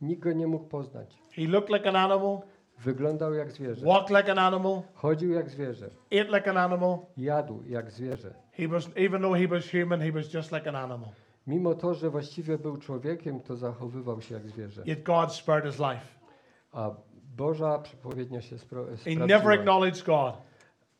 Nikt 0.00 0.22
go 0.22 0.32
nie 0.32 0.46
mógł 0.46 0.64
poznać. 0.66 1.18
He 1.36 1.42
looked 1.48 1.70
like 1.70 1.88
an 1.88 1.96
animal, 1.96 2.38
Wyglądał 2.78 3.34
jak 3.34 3.52
zwierzę. 3.52 3.86
walked 3.86 4.10
like 4.16 4.32
an 4.32 4.38
animal, 4.38 4.82
Chodził 4.94 5.30
jak 5.32 5.50
zwierzę. 5.50 5.90
ate 6.06 6.24
like 6.38 6.50
an 6.50 6.56
animal. 6.56 6.98
Jadł 7.16 7.62
jak 7.66 7.90
zwierzę. 7.90 8.34
He 8.52 8.68
was, 8.68 8.88
even 8.96 9.22
though 9.22 9.36
he 9.36 9.48
was 9.48 9.64
human, 9.70 10.00
he 10.00 10.12
was 10.12 10.32
just 10.34 10.52
like 10.52 10.68
an 10.68 10.76
animal. 10.76 11.08
Mimo 11.46 11.74
to, 11.74 11.94
że 11.94 12.10
właściwie 12.10 12.58
był 12.58 12.76
człowiekiem, 12.76 13.40
to 13.40 13.56
zachowywał 13.56 14.20
się 14.20 14.34
jak 14.34 14.48
zwierzę. 14.48 14.82
Yet 14.86 15.02
God 15.02 15.32
spared 15.34 15.64
his 15.64 15.78
life. 15.78 16.06
A 16.72 16.90
Boża 17.36 17.78
przepowiednia 17.78 18.40
się 18.40 18.56
spro- 18.56 18.86
He 19.04 19.10
never 19.10 19.28
sprawdziła. 19.38 19.52
acknowledged 19.54 20.04
God. 20.06 20.34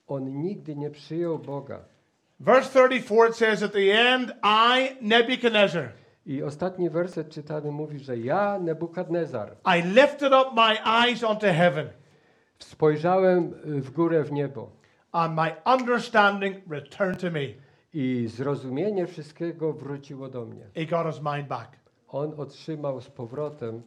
On 0.07 0.42
nigdy 0.42 0.76
nie 0.76 0.90
przyjął 0.90 1.38
Boga. 1.38 1.85
Verse 2.40 2.68
34 2.70 3.27
it 3.27 3.37
says, 3.37 3.62
At 3.62 3.72
the 3.72 3.90
end, 3.92 4.33
I, 4.42 4.96
Nebuchadnezzar, 5.01 5.92
I 6.27 6.42
ostatni 6.42 6.90
werset 6.90 7.29
czytany 7.31 7.72
mówi, 7.72 7.98
że 7.98 8.18
ja, 8.18 8.59
Nebukadnezar, 8.59 9.57
I 9.64 9.83
lifted 9.83 10.33
up 10.33 10.55
my 10.55 10.77
eyes 10.85 11.22
unto 11.22 11.46
heaven, 11.46 11.88
spojrzałem 12.59 13.55
y, 13.66 13.81
w 13.81 13.90
górę 13.90 14.24
w 14.24 14.33
niebo 14.33 14.70
and 15.12 15.35
my 15.35 15.57
understanding 15.64 16.57
returned 16.70 17.20
to 17.20 17.31
me. 17.31 17.55
i 17.94 18.27
zrozumienie 18.29 19.07
wszystkiego 19.07 19.72
wróciło 19.72 20.29
do 20.29 20.44
mnie. 20.44 20.66
He 20.74 20.87
got 20.87 21.07
his 21.07 21.22
mind 21.22 21.48
back. 21.48 21.77
On 22.09 22.35
otrzymał 22.40 23.01
z 23.01 23.11
powrotem 23.11 23.83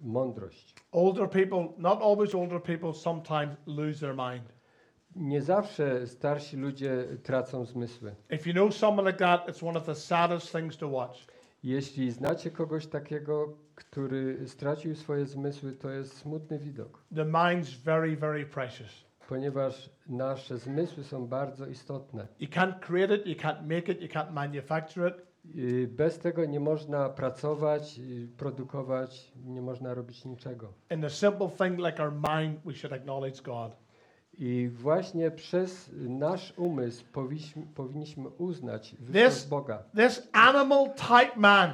mądrość. 0.00 0.74
Older 0.92 1.30
people, 1.30 1.68
not 1.78 2.02
always 2.02 2.34
older 2.34 2.62
people, 2.62 2.94
sometimes 2.94 3.56
lose 3.66 4.00
their 4.00 4.14
mind. 4.14 4.52
Nie 5.16 5.42
zawsze 5.42 6.06
starsi 6.06 6.56
ludzie 6.56 7.04
tracą 7.22 7.64
zmysły. 7.64 8.14
If 8.30 8.50
you 8.50 8.54
know 8.54 8.74
someone 8.74 9.10
like 9.10 9.18
that, 9.24 9.48
it's 9.48 9.68
one 9.68 9.78
of 9.78 9.86
the 9.86 9.94
saddest 9.94 10.52
things 10.52 10.76
to 10.76 10.88
watch. 10.88 11.18
Jeśli 11.62 12.10
znacie 12.10 12.50
kogoś 12.50 12.86
takiego, 12.86 13.56
który 13.74 14.48
stracił 14.48 14.94
swoje 14.94 15.26
zmysły, 15.26 15.72
to 15.72 15.90
jest 15.90 16.16
smutny 16.16 16.58
widok, 16.58 17.04
The 17.14 17.24
mind's 17.24 17.76
very, 17.84 18.16
very 18.16 18.46
precious. 18.46 19.04
ponieważ 19.28 19.90
nasze 20.06 20.58
zmysły 20.58 21.04
są 21.04 21.26
bardzo 21.26 21.66
istotne. 21.66 22.26
You 22.40 22.48
can't 22.48 22.78
create 22.80 23.14
it, 23.16 23.26
you 23.26 23.34
can't 23.34 23.62
make 23.62 23.88
it, 23.88 24.02
you 24.02 24.08
can't 24.08 24.32
manufacture 24.32 25.08
it. 25.08 25.24
Y, 25.56 25.88
Bez 25.92 26.18
tego 26.18 26.44
nie 26.44 26.60
można 26.60 27.08
pracować, 27.08 27.98
y, 27.98 28.28
produkować, 28.36 29.32
nie 29.44 29.62
można 29.62 29.94
robić 29.94 30.24
niczego. 30.24 30.72
In 30.90 31.00
the 31.00 31.10
simple 31.10 31.48
thing 31.50 31.78
like 31.78 32.02
our 32.02 32.12
mind, 32.12 32.60
we 32.64 32.74
should 32.74 32.92
acknowledge 32.92 33.42
God. 33.42 33.72
I 34.38 34.68
właśnie 34.72 35.30
przez 35.30 35.90
nasz 35.94 36.52
umysł 36.56 37.04
powinniśmy, 37.12 37.62
powinniśmy 37.74 38.28
uznać 38.28 38.94
wysokość 39.00 39.46
Boga. 39.48 39.82
This 39.96 40.28
animal 40.32 40.90
type 40.94 41.36
man 41.40 41.70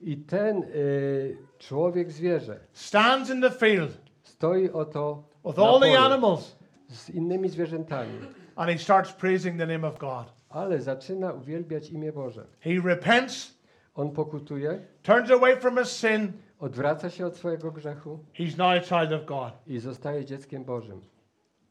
I 0.00 0.16
ten 0.16 0.62
y, 0.62 1.36
człowiek 1.58 2.12
zwierzę 2.12 2.60
stands 2.72 3.30
in 3.30 3.40
the 3.42 3.50
field 3.50 4.00
stoi 4.22 4.70
oto 4.70 5.22
with 5.46 5.58
all 5.58 5.80
the 5.80 5.98
animals 5.98 6.56
z 6.88 7.10
innymi 7.10 7.48
zwierzętami, 7.48 8.12
and 8.56 8.70
he 8.70 8.78
starts 8.78 9.12
praising 9.12 9.58
the 9.58 9.66
name 9.66 9.88
of 9.88 9.98
God. 9.98 10.32
ale 10.48 10.80
zaczyna 10.82 11.32
uwielbiać 11.32 11.90
imię 11.90 12.12
Boże. 12.12 12.46
He 12.60 12.70
repents, 12.84 13.54
On 13.94 14.10
pokutuje, 14.10 14.80
turns 15.02 15.30
away 15.30 15.56
from 15.56 15.78
his 15.78 15.88
sin. 15.88 16.32
odwraca 16.58 17.10
się 17.10 17.26
od 17.26 17.36
swojego 17.36 17.72
grzechu 17.72 18.18
He's 18.38 18.58
now 18.58 18.66
a 18.68 18.80
child 18.80 19.12
of 19.20 19.26
God. 19.26 19.52
i 19.66 19.78
zostaje 19.78 20.24
dzieckiem 20.24 20.64
Bożym. 20.64 21.00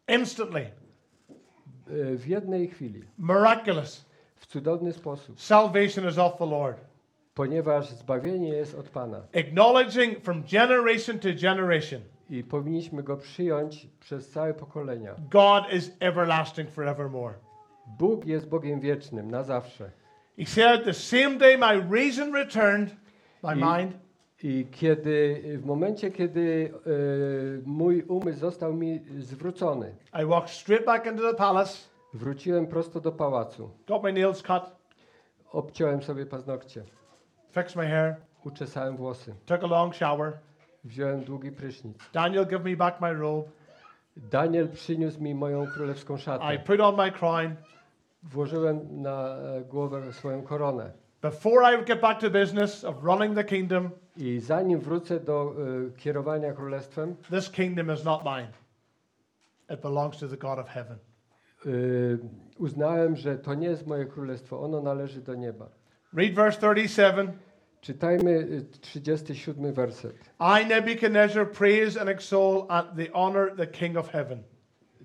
Instantly, 0.07 0.71
Y, 1.91 2.17
W 2.17 2.27
jednej 2.27 2.67
chwili, 2.67 3.03
miraculous, 3.19 4.05
w 4.35 4.47
cudowny 4.47 4.93
sposób, 4.93 5.41
salvation 5.41 6.09
is 6.09 6.17
of 6.17 6.37
the 6.37 6.45
Lord. 6.45 6.77
ponieważ 7.33 7.89
zbawienie 7.89 8.49
jest 8.49 8.75
od 8.75 8.89
Pana 8.89 9.21
Acknowledging 9.33 10.19
from 10.23 10.43
generation 10.51 11.19
to 11.19 11.27
generation, 11.41 12.01
i 12.29 12.43
powinniśmy 12.43 13.03
go 13.03 13.17
przyjąć 13.17 13.87
przez 13.99 14.29
całe 14.29 14.53
pokolenia. 14.53 15.15
God 15.31 15.73
is 15.73 15.91
everlasting 15.99 16.69
forevermore. 16.69 17.33
Bóg 17.99 18.25
jest 18.25 18.49
Bogiem 18.49 18.79
wiecznym 18.79 19.31
na 19.31 19.43
zawsze. 19.43 19.91
He 20.37 20.45
said, 20.45 20.83
The 20.85 20.93
same 20.93 21.37
day 21.37 21.57
my 21.57 21.87
reason 21.97 22.33
returned, 22.33 22.95
my 23.43 23.53
I- 23.55 23.55
mind, 23.55 23.97
I 24.43 24.67
kiedy, 24.71 25.41
w 25.57 25.65
momencie, 25.65 26.11
kiedy 26.11 26.73
e, 26.73 26.89
mój 27.65 28.03
umysł 28.03 28.39
został 28.39 28.73
mi 28.73 28.99
zwrócony, 29.19 29.95
I 30.21 30.25
walked 30.25 30.49
straight 30.49 30.85
back 30.85 31.05
into 31.05 31.31
the 31.31 31.37
palace, 31.37 31.77
wróciłem 32.13 32.67
prosto 32.67 32.99
do 32.99 33.11
pałacu. 33.11 33.69
got 33.87 34.03
my 34.03 34.13
nails 34.13 34.41
cut, 34.43 34.63
Obciąłem 35.51 36.03
sobie 36.03 36.25
paznokcie, 36.25 36.83
fixed 37.51 37.75
my 37.75 37.87
hair, 37.87 38.15
uczesałem 38.45 38.97
włosy, 38.97 39.35
took 39.45 39.63
a 39.63 39.67
long 39.67 39.95
shower. 39.95 40.33
wziąłem 40.83 41.23
długi 41.23 41.51
prysznic. 41.51 41.97
Daniel 42.13 42.45
gave 42.45 42.63
me 42.65 42.75
back 42.75 43.01
my 43.01 43.13
robe. 43.13 43.49
Daniel 44.17 44.69
przyniósł 44.69 45.21
mi 45.21 45.35
moją 45.35 45.67
królewską 45.67 46.15
I 46.15 46.19
szatę. 46.19 46.59
put 46.59 46.79
on 46.79 46.95
my 46.95 47.11
crown. 47.11 47.55
Włożyłem 48.23 49.01
na 49.01 49.35
e, 49.37 49.61
głowę 49.61 50.13
swoją 50.13 50.41
koronę. 50.43 50.91
Before 51.21 51.71
I 51.71 51.75
would 51.75 51.87
get 51.87 52.01
back 52.01 52.19
to 52.21 52.29
business 52.29 52.83
of 52.83 53.03
running 53.03 53.35
the 53.35 53.43
kingdom, 53.43 53.89
I 54.17 54.39
zanim 54.39 54.79
wrócę 54.79 55.19
do 55.19 55.55
e, 55.87 55.91
kierowania 55.97 56.53
królestwem, 56.53 57.15
this 57.29 57.49
kingdom 57.49 57.93
is 57.93 58.03
not 58.03 58.23
mine. 58.23 58.51
It 59.69 59.81
belongs 59.81 60.17
to 60.17 60.27
the 60.27 60.37
God 60.37 60.59
of 60.59 60.67
heaven. 60.67 60.97
e, 61.65 61.69
uznałem, 62.59 63.15
że 63.15 63.37
to 63.37 63.53
nie 63.53 63.67
jest 63.67 63.87
moje 63.87 64.05
królestwo, 64.05 64.61
ono 64.61 64.81
należy 64.81 65.21
do 65.21 65.35
nieba. 65.35 65.69
Read 66.13 66.33
verse 66.33 66.59
37. 66.59 67.31
Czytajmy 67.81 68.47
e, 68.61 68.79
37 68.81 69.73
werset. 69.73 70.15
I, 70.39 70.65
Nebuchadnezzar, 70.65 71.51
praise 71.51 72.01
and 72.01 72.09
extol 72.09 72.65
and 72.69 72.95
the 72.95 73.13
honor 73.13 73.55
the 73.55 73.67
King 73.67 73.97
of 73.97 74.09
heaven. 74.09 74.43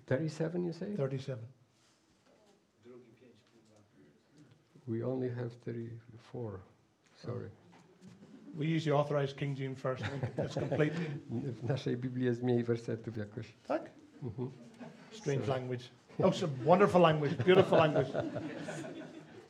37 0.06 0.64
you 0.64 0.72
say? 0.72 0.96
37. 0.96 1.44
We 4.88 5.06
only 5.06 5.28
have 5.28 5.50
34. 5.64 6.60
Sorry. 7.16 7.50
We 8.58 8.66
usually 8.66 8.92
authorize 9.00 9.32
King 9.32 9.58
James 9.58 9.78
first. 9.78 10.02
It's 10.38 10.54
complete. 10.54 10.92
W 11.30 11.64
naszej 11.68 11.96
Biblii 11.96 12.26
jest 12.26 12.42
mniej 12.42 12.64
wersetów 12.64 13.16
jakoś. 13.16 13.52
Tak? 13.66 13.90
Mhm. 14.22 14.50
Strange 15.12 15.46
language. 15.46 15.84
Oh, 16.22 16.32
some 16.34 16.52
wonderful 16.64 17.00
language, 17.00 17.34
beautiful 17.44 17.78
language. 17.78 18.08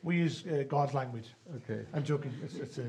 We 0.05 0.15
use 0.27 0.45
uh, 0.47 0.65
God's 0.69 0.95
language. 0.95 1.29
Okay. 1.57 1.85
I'm 1.95 2.05
joking. 2.05 2.33
It's, 2.45 2.55
it's 2.55 2.79
a, 2.79 2.83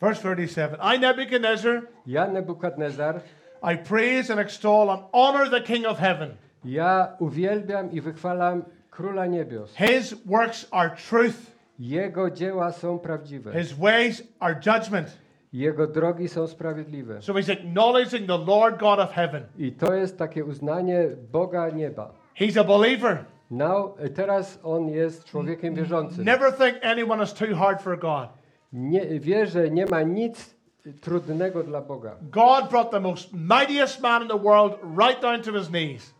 verse 0.00 0.20
37. 0.20 0.78
I, 0.80 0.98
Nebuchadnezzar, 0.98 1.82
Ja, 2.06 2.26
Nebukadnezar, 2.26 3.20
I 3.62 3.76
praise 3.76 4.30
and 4.30 4.40
extol 4.40 4.90
and 4.90 5.02
honor 5.12 5.48
the 5.50 5.60
King 5.60 5.86
of 5.86 5.98
heaven. 5.98 6.36
ja 6.64 7.16
uwielbiam 7.18 7.92
i 7.92 8.00
wychwalam 8.00 8.64
Króla 8.90 9.26
Niebios. 9.26 9.74
His 9.74 10.14
works 10.26 10.66
are 10.70 10.96
truth, 10.96 11.50
Jego 11.78 12.30
dzieła 12.30 12.72
są 12.72 12.98
prawdziwe. 12.98 13.52
his 13.52 13.72
ways 13.72 14.22
are 14.40 14.54
judgment. 14.66 15.18
Jego 15.52 15.86
drogi 15.86 16.28
są 16.28 16.46
sprawiedliwe. 16.46 17.22
So 17.22 17.32
he's 17.32 17.52
acknowledging 17.52 18.26
the 18.26 18.38
Lord 18.38 18.80
God 18.80 18.98
of 18.98 19.12
heaven. 19.12 19.42
I 19.58 19.72
to 19.72 19.94
jest 19.94 20.18
takie 20.18 20.44
uznanie 20.44 21.08
Boga 21.32 21.68
nieba. 21.68 22.12
He's 22.40 22.60
a 22.60 22.64
believer. 22.64 23.24
Now, 23.50 23.96
teraz 24.14 24.60
on 24.62 24.88
jest 24.88 25.24
człowiekiem 25.24 25.74
wierzącym. 25.74 26.24
Never 26.24 26.52
think 26.52 26.84
anyone 26.84 27.24
is 27.24 27.34
too 27.34 27.56
hard 27.56 27.82
for 27.82 27.98
God. 27.98 28.28
Nie, 28.72 29.20
wie, 29.20 29.46
że 29.46 29.70
nie 29.70 29.86
ma 29.86 30.02
nic 30.02 30.54
trudnego 31.00 31.62
dla 31.62 31.80
Boga. 31.80 32.16
God 32.22 32.70
brought 32.70 32.90
the 32.90 33.00
most 33.00 33.32
mightiest 33.32 34.02
man 34.02 34.22
in 34.22 34.28
the 34.28 34.38
world 34.38 34.72
right 34.98 35.22
down 35.22 35.42
to 35.42 35.52
his 35.52 35.68
knees. 35.68 36.14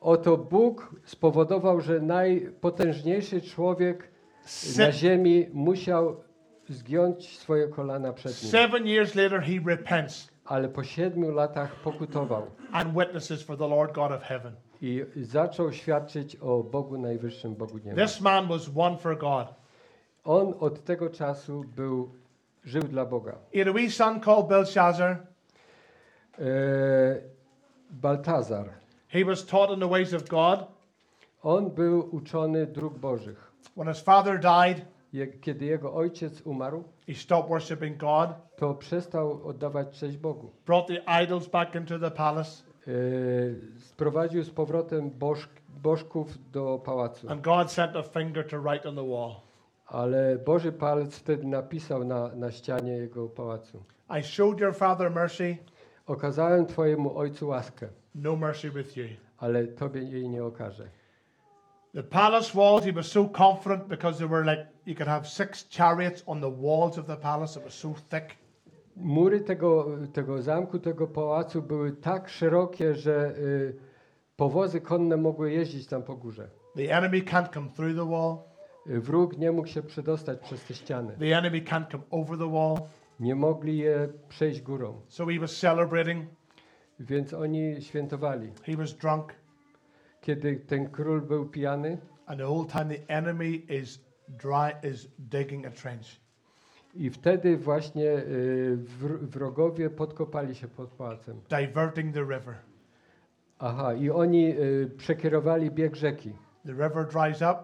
Oto 0.00 0.36
Bóg 0.36 0.94
spowodował, 1.04 1.80
że 1.80 2.00
najpotężniejszy 2.00 3.40
człowiek 3.40 4.09
na 4.78 4.92
ziemi 4.92 5.46
musiał 5.52 6.16
zgiąć 6.68 7.38
swoje 7.38 7.68
kolana 7.68 8.12
przed 8.12 8.42
nim. 8.42 8.50
seven 8.50 8.86
years 8.86 9.14
later, 9.14 9.42
he 9.42 9.52
repents 9.66 10.28
Ale 10.44 10.68
po 10.68 10.84
siedmiu 10.84 11.32
latach 11.32 11.74
pokutował 11.74 12.42
and 12.72 12.94
witnesses 12.94 13.42
for 13.42 13.56
the 13.58 13.68
Lord 13.68 13.92
God 13.94 14.12
of 14.12 14.22
heaven. 14.22 14.52
i 14.82 15.04
zaczął 15.16 15.72
świadczyć 15.72 16.36
o 16.36 16.62
Bogu 16.62 16.98
Najwyższym, 16.98 17.54
Bogu 17.54 17.78
nieba. 17.78 18.06
This 18.06 18.20
man 18.20 18.48
was 18.48 18.70
one 18.76 18.96
for 18.96 19.18
God. 19.18 19.46
On 20.24 20.54
od 20.60 20.84
tego 20.84 21.10
czasu 21.10 21.64
był, 21.76 22.10
żył 22.64 22.82
dla 22.82 23.04
Boga. 23.04 23.32
He 23.52 23.58
had 23.58 23.68
a 23.68 23.72
wee 23.72 23.90
son 23.90 24.20
called 24.20 24.46
Belshazzar. 24.48 25.16
E, 26.38 26.42
Baltazar. 27.90 28.68
He 29.08 29.24
was 29.24 29.46
taught 29.46 29.74
in 29.74 29.80
the 29.80 29.88
ways 29.88 30.14
of 30.14 30.28
God. 30.28 30.64
On 31.42 31.70
był 31.70 32.16
uczony 32.16 32.66
dróg 32.66 32.98
Bożych. 32.98 33.49
When 33.76 33.88
his 33.88 34.00
father 34.00 34.40
died, 34.40 34.84
kiedy 35.40 35.64
jego 35.64 35.94
ojciec 35.94 36.42
umarł, 36.46 36.84
he 37.06 37.14
stopped 37.14 37.48
worshiping 37.48 37.96
God, 37.96 38.30
to 38.56 38.74
przestał 38.74 39.46
oddawać 39.48 39.98
cześć 39.98 40.16
Bogu. 40.16 40.50
brought 40.66 40.88
the 40.88 41.22
idols 41.22 41.48
back 41.48 41.74
into 41.74 41.98
the 41.98 42.10
palace, 42.10 42.62
E, 42.88 42.92
sprowadził 43.80 44.42
z 44.44 44.50
powrotem 44.50 45.10
boż, 45.10 45.48
bożków 45.82 46.50
do 46.52 46.78
pałacu. 46.84 47.30
and 47.30 47.42
God 47.42 47.72
sent 47.72 47.96
a 47.96 48.02
finger 48.02 48.48
to 48.48 48.60
write 48.62 48.88
on 48.88 48.94
the 48.96 49.08
wall. 49.08 49.34
Ale 49.86 50.38
Boży 50.38 50.72
palec 50.72 51.16
wtedy 51.16 51.46
napisał 51.46 52.04
na, 52.04 52.28
na 52.34 52.50
ścianie 52.50 52.92
jego 52.92 53.28
pałacu. 53.28 53.82
I 54.20 54.22
showed 54.22 54.60
your 54.60 54.74
father 54.74 55.10
mercy, 55.10 55.56
Okazałem 56.06 56.66
twojemu 56.66 57.18
ojcu 57.18 57.48
łaskę, 57.48 57.88
no 58.14 58.36
mercy 58.36 58.70
with 58.70 58.96
you. 58.96 59.04
ale 59.38 59.66
tobie 59.66 60.02
jej 60.02 60.28
nie 60.28 60.44
okażę. 60.44 60.88
The 61.94 62.02
palace 62.02 62.54
walls, 62.54 62.84
he 62.84 62.92
was 62.92 63.06
so 63.06 63.28
confident 63.28 63.88
because 63.88 64.18
they 64.18 64.28
were 64.28 64.44
like, 64.44 64.66
you 64.86 64.94
could 64.94 65.08
have 65.08 65.26
six 65.28 65.64
chariots 65.68 66.22
on 66.26 66.40
the 66.40 66.48
walls 66.50 66.98
of 66.98 67.06
the 67.06 67.16
palace. 67.16 67.56
It 67.56 67.64
was 67.64 67.74
so 67.74 67.94
thick. 68.10 68.36
Mury 68.96 69.40
tego, 69.40 69.86
tego 70.12 70.42
zamku, 70.42 70.78
tego 70.78 71.06
pałacu 71.06 71.62
były 71.62 71.92
tak 71.92 72.28
szerokie, 72.28 72.94
że 72.94 73.34
y, 73.38 73.76
powozy 74.36 74.80
konne 74.80 75.16
mogły 75.16 75.52
jeździć 75.52 75.86
tam 75.86 76.02
po 76.02 76.16
górze. 76.16 76.48
The 76.76 76.96
enemy 76.96 77.20
can't 77.22 77.54
come 77.54 77.68
through 77.70 77.96
the 77.96 78.10
wall. 78.10 78.36
Y, 78.86 79.00
Wróg 79.00 79.38
nie 79.38 79.52
mógł 79.52 79.68
się 79.68 79.82
przedostać 79.82 80.38
przez 80.40 80.64
te 80.64 80.74
ściany. 80.74 81.16
The 81.18 81.38
enemy 81.38 81.60
can't 81.60 81.90
come 81.90 82.04
over 82.10 82.38
the 82.38 82.52
wall. 82.52 82.76
Nie 83.20 83.34
mogli 83.34 83.78
je 83.78 84.08
przejść 84.28 84.60
górą, 84.60 85.00
So 85.08 85.26
he 85.26 85.38
was 85.38 85.56
celebrating. 85.60 86.24
więc 87.00 87.34
oni 87.34 87.82
świętowali. 87.82 88.52
He 88.66 88.76
was 88.76 88.94
drunk. 88.96 89.34
Kiedy 90.30 90.56
ten 90.56 90.88
król 90.90 91.20
był 91.22 91.46
pijany 91.48 91.98
And 92.26 92.38
the 92.40 92.46
whole 92.46 92.66
time 92.66 92.84
the 92.94 93.08
enemy 93.08 93.50
is 93.68 94.00
dry, 94.28 94.88
is 94.90 95.08
digging 95.18 95.66
a 95.66 95.70
trench. 95.70 96.20
i 96.94 97.10
wtedy 97.10 97.56
właśnie 97.56 98.10
y, 98.12 98.78
wr- 99.00 99.18
wrogowie 99.18 99.90
podkopali 99.90 100.54
się 100.54 100.68
pod 100.68 100.90
pałacem. 100.90 101.40
diverting 101.50 102.14
the 102.14 102.20
river. 102.20 102.54
Aha, 103.58 103.94
i 103.94 104.10
oni 104.10 104.58
y, 104.58 104.90
przekierowali 104.96 105.70
bieg 105.70 105.96
rzeki. 105.96 106.32
The 106.66 106.72
river 106.72 107.06
dries 107.08 107.42
up. 107.42 107.58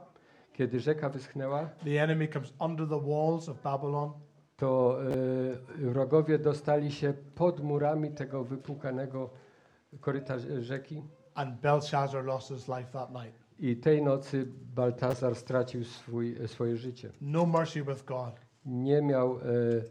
Kiedy 0.52 0.81
rzeka 0.81 1.09
wyschnęła, 1.09 1.66
The 1.85 2.02
enemy 2.02 2.29
comes 2.29 2.52
under 2.61 2.88
the 2.88 3.00
walls 3.00 3.48
of 3.48 3.62
Babylon. 3.62 4.11
to 4.57 4.98
y, 5.79 5.90
wrogowie 5.92 6.38
dostali 6.38 6.92
się 6.92 7.14
pod 7.35 7.61
murami 7.61 8.11
tego 8.11 8.44
wypłukanego 8.44 9.31
koryta 10.00 10.37
rze- 10.38 10.61
rzeki 10.62 11.02
And 11.37 11.61
Belshazzar 11.61 12.25
lost 12.25 12.49
his 12.49 12.68
life 12.68 12.90
that 12.92 13.12
night. 13.12 13.46
i 13.59 13.77
tej 13.77 14.03
nocy 14.03 14.46
Baltazar 14.75 15.35
stracił 15.35 15.85
swój, 15.85 16.37
swoje 16.46 16.77
życie. 16.77 17.11
No 17.20 17.46
mercy 17.46 17.83
with 17.83 18.05
God. 18.05 18.40
Nie 18.66 19.03
miał, 19.03 19.38
y, 19.38 19.85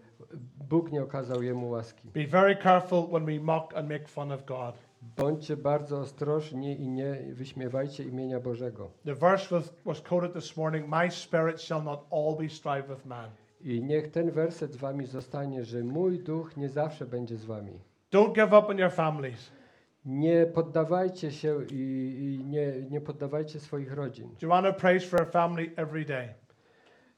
Bóg 0.69 0.91
nie 0.91 1.03
okazał 1.03 1.43
jemu 1.43 1.69
łaski. 1.69 2.09
Be 2.13 2.27
very 2.27 2.55
careful 2.55 3.07
when 3.07 3.25
we 3.25 3.39
mock 3.39 3.77
and 3.77 3.89
make 3.89 4.07
fun 4.07 4.31
of 4.31 4.45
God. 4.45 4.75
Bądźcie 5.17 5.57
bardzo 5.57 5.99
ostrożni 5.99 6.81
i 6.81 6.89
nie 6.89 7.17
wyśmiewajcie 7.33 8.03
imienia 8.03 8.39
Bożego. 8.39 8.91
The 9.05 9.15
verse 9.15 9.55
was, 9.55 9.73
was 9.85 10.01
quoted 10.01 10.33
this 10.33 10.57
morning 10.57 10.87
My 10.87 11.11
spirit 11.11 11.61
shall 11.61 11.83
not 11.83 12.05
always 12.11 12.53
strive 12.53 12.87
with 12.87 13.05
man. 13.05 13.29
I 13.61 13.83
niech 13.83 14.11
ten 14.11 14.31
werset 14.31 14.73
z 14.73 14.77
wami 14.77 15.05
zostanie, 15.05 15.63
że 15.63 15.83
mój 15.83 16.19
duch 16.19 16.57
nie 16.57 16.69
zawsze 16.69 17.05
będzie 17.05 17.37
z 17.37 17.45
wami. 17.45 17.79
Don't 18.11 18.33
give 18.33 18.53
up 18.53 18.67
on 18.67 18.77
your 18.77 18.91
families. 18.91 19.51
Nie 20.05 20.45
poddawajcie 20.45 21.31
się 21.31 21.65
i, 21.71 21.75
i 22.19 22.45
nie, 22.45 22.73
nie 22.89 23.01
poddawajcie 23.01 23.59
swoich 23.59 23.93
rodzin. 23.93 24.29
Joanna 24.41 24.73
prays 24.73 25.05
for 25.05 25.19
her 25.19 25.31
family 25.31 25.71
every 25.75 26.05
day. 26.05 26.33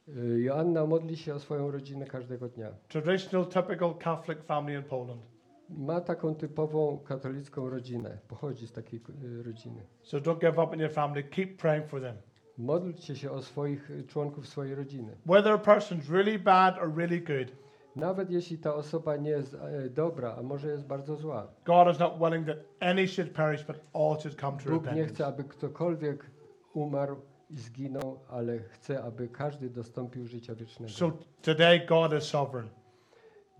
Y, 0.08 0.42
Joanna 0.42 0.86
modli 0.86 1.18
się 1.18 1.34
o 1.34 1.40
swoją 1.40 1.72
rodzinę 1.72 2.06
każdego 2.06 2.50
dnia. 2.50 2.72
Traditional, 2.88 3.46
typical 3.46 3.96
Catholic 3.96 4.44
family 4.44 4.78
in 4.78 4.84
Poland. 4.84 5.22
Ma 5.70 6.02
taką 6.02 6.36
typową 6.36 6.98
katolicką 6.98 7.70
rodzinę, 7.70 8.18
pochodzi 8.28 8.68
z 8.68 8.72
takiej 8.72 9.02
y, 9.24 9.44
rodziny. 9.44 9.82
So 10.02 10.18
don't 10.18 10.40
give 10.40 10.60
up 10.60 10.72
on 10.72 10.80
your 10.80 10.92
family. 10.92 11.24
Keep 11.24 11.58
praying 11.58 11.90
for 11.90 12.02
them. 12.02 12.16
Módlcie 12.58 13.16
się 13.16 13.32
o 13.32 13.42
swoich 13.42 13.92
y, 13.92 14.04
członków 14.04 14.48
swojej 14.48 14.76
rodziny. 14.76 15.18
Whether 15.26 15.54
a 15.54 15.58
person's 15.58 16.12
really 16.12 16.40
bad 16.40 16.78
or 16.78 16.96
really 16.96 17.22
good, 17.22 17.52
Nawet 17.98 18.30
jeśli 18.32 18.58
ta 18.58 18.76
osoba 18.76 19.16
nie 19.16 19.30
jest 19.30 19.54
e, 19.54 19.90
dobra, 19.90 20.36
a 20.40 20.42
może 20.42 20.68
jest 20.68 20.86
bardzo 20.86 21.16
zła. 21.16 21.48
God 21.66 21.94
is 21.94 22.00
not 22.00 22.14
willing 22.20 22.48
that 22.48 22.58
any 22.80 23.08
should 23.08 23.32
perish, 23.32 23.64
but 23.64 23.76
all 23.94 24.20
should 24.20 24.42
come 24.42 24.58
to 24.58 24.70
Bóg 24.70 24.84
nie 24.84 24.90
repentance. 24.90 25.14
chce, 25.14 25.26
aby 25.26 25.44
ktokolwiek 25.44 26.26
umarł 26.74 27.16
i 27.50 27.58
zginął, 27.58 28.20
ale 28.30 28.60
chce, 28.60 29.04
aby 29.04 29.28
każdy 29.28 29.70
dostąpił 29.70 30.28
życia 30.28 30.56
wiecznego. 30.56 30.94
So 30.94 31.12
today, 31.42 31.86
God 31.86 32.14
is 32.14 32.24
sovereign. 32.24 32.70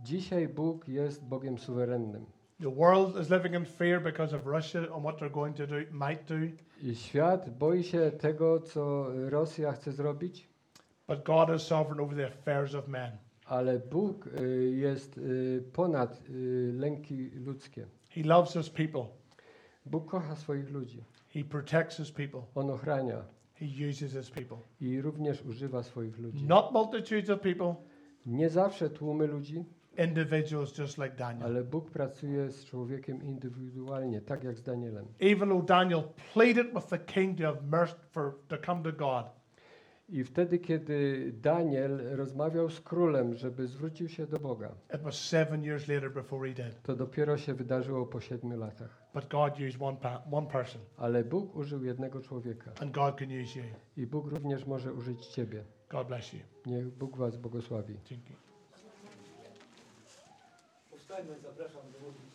Dzisiaj 0.04 0.48
Bóg 0.48 0.88
jest 0.88 1.26
Bogiem 1.26 1.58
suwerennym. 1.58 2.26
The 2.62 2.76
world 2.76 3.22
is 3.22 3.30
living 3.30 3.56
in 3.56 3.66
fear 3.66 4.02
because 4.04 4.36
of 4.36 4.46
Russia 4.46 4.80
and 4.80 5.04
what 5.04 5.18
they're 5.18 5.32
going 5.32 5.56
to 5.58 5.68
do, 5.68 5.76
might 5.92 6.26
do. 6.30 6.36
I 6.84 6.96
świat 6.96 7.50
boi 7.50 7.84
się 7.84 8.12
tego, 8.12 8.60
co 8.60 9.08
Rosja 9.30 9.72
chce 9.72 9.92
zrobić, 9.92 10.50
But 11.08 11.24
God 11.24 11.50
is 11.56 11.62
sovereign 11.62 12.00
over 12.00 12.16
the 12.16 12.28
affairs 12.28 12.76
of 12.76 12.88
men. 12.88 13.12
Ale 13.48 13.80
Bóg 13.80 14.28
y, 14.28 14.72
jest 14.76 15.18
y, 15.18 15.64
ponad 15.74 16.22
y, 16.30 16.72
lęki 16.74 17.30
ludzkie. 17.30 17.86
He 18.10 18.24
loves 18.24 18.54
his 18.54 18.70
people. 18.70 19.06
Bóg 19.86 20.06
kocha 20.06 20.36
swoich 20.36 20.70
ludzi. 20.70 21.04
He 21.34 21.44
protects 21.44 21.98
his 21.98 22.12
people. 22.12 22.42
On 22.56 22.70
ochrania 22.70 23.24
He 23.54 23.66
uses 23.90 24.14
his 24.14 24.30
people. 24.32 24.58
i 24.82 25.02
również 25.02 25.42
używa 25.46 25.84
swoich 25.84 26.18
ludzi. 26.20 26.44
Not 26.46 26.72
multitudes 26.72 27.30
of 27.30 27.40
people, 27.42 27.76
Nie 28.26 28.50
zawsze 28.50 28.90
tłumy 28.90 29.28
ludzi, 29.28 29.66
individuals 29.98 30.78
just 30.78 30.98
like 30.98 31.16
Daniel. 31.16 31.46
ale 31.46 31.64
Bóg 31.64 31.92
pracuje 31.92 32.52
z 32.52 32.66
człowiekiem 32.66 33.24
indywidualnie, 33.24 34.22
tak 34.22 34.44
jak 34.44 34.58
z 34.58 34.64
Danielem. 34.64 35.06
Even 35.20 35.50
though 35.50 35.66
Daniel 35.66 36.04
pleaded 36.34 36.74
with 36.74 36.88
the 36.88 37.00
king 37.00 37.38
to 37.38 37.44
have 37.44 37.62
mercy 37.72 37.96
for 38.12 38.34
to 38.48 38.58
come 38.66 38.84
to 38.84 38.92
God, 38.92 39.26
I 40.10 40.24
wtedy, 40.24 40.60
kiedy 40.60 41.32
Daniel 41.42 42.16
rozmawiał 42.16 42.70
z 42.70 42.82
królem, 42.82 43.36
żeby 43.36 43.68
zwrócił 43.68 44.10
się 44.10 44.28
do 44.28 44.40
Boga, 44.40 44.72
it 44.96 45.02
was 45.02 45.16
seven 45.16 45.64
years 45.64 45.88
later 45.88 46.12
before 46.14 46.50
he 46.50 46.54
did. 46.56 46.82
to 46.84 46.96
dopiero 46.96 47.38
się 47.38 47.54
wydarzyło 47.54 48.06
po 48.06 48.22
siedmiu 48.22 48.58
latach. 48.58 49.02
But 49.14 49.28
God 49.28 49.54
used 49.70 49.82
one, 49.82 49.98
pa- 49.98 50.22
one 50.32 50.48
person, 50.48 50.82
Ale 50.98 51.24
Bóg 51.24 51.56
użył 51.56 51.84
jednego 51.84 52.22
człowieka 52.22 52.72
and 52.82 52.92
God 52.92 53.16
can 53.20 53.28
use 53.44 53.60
you. 53.60 53.66
i 53.98 54.06
Bóg 54.08 54.28
również 54.28 54.66
może 54.66 54.94
użyć 54.94 55.26
ciebie. 55.26 55.64
God 55.90 56.08
bless 56.08 56.34
you. 56.34 56.40
Niech 56.66 56.88
Bóg 56.88 57.18
was 57.18 57.38
błogosławi. 57.38 57.94
You. 57.94 58.18
Powstańmy, 60.92 61.40
zapraszam 61.44 61.82
do. 61.92 62.27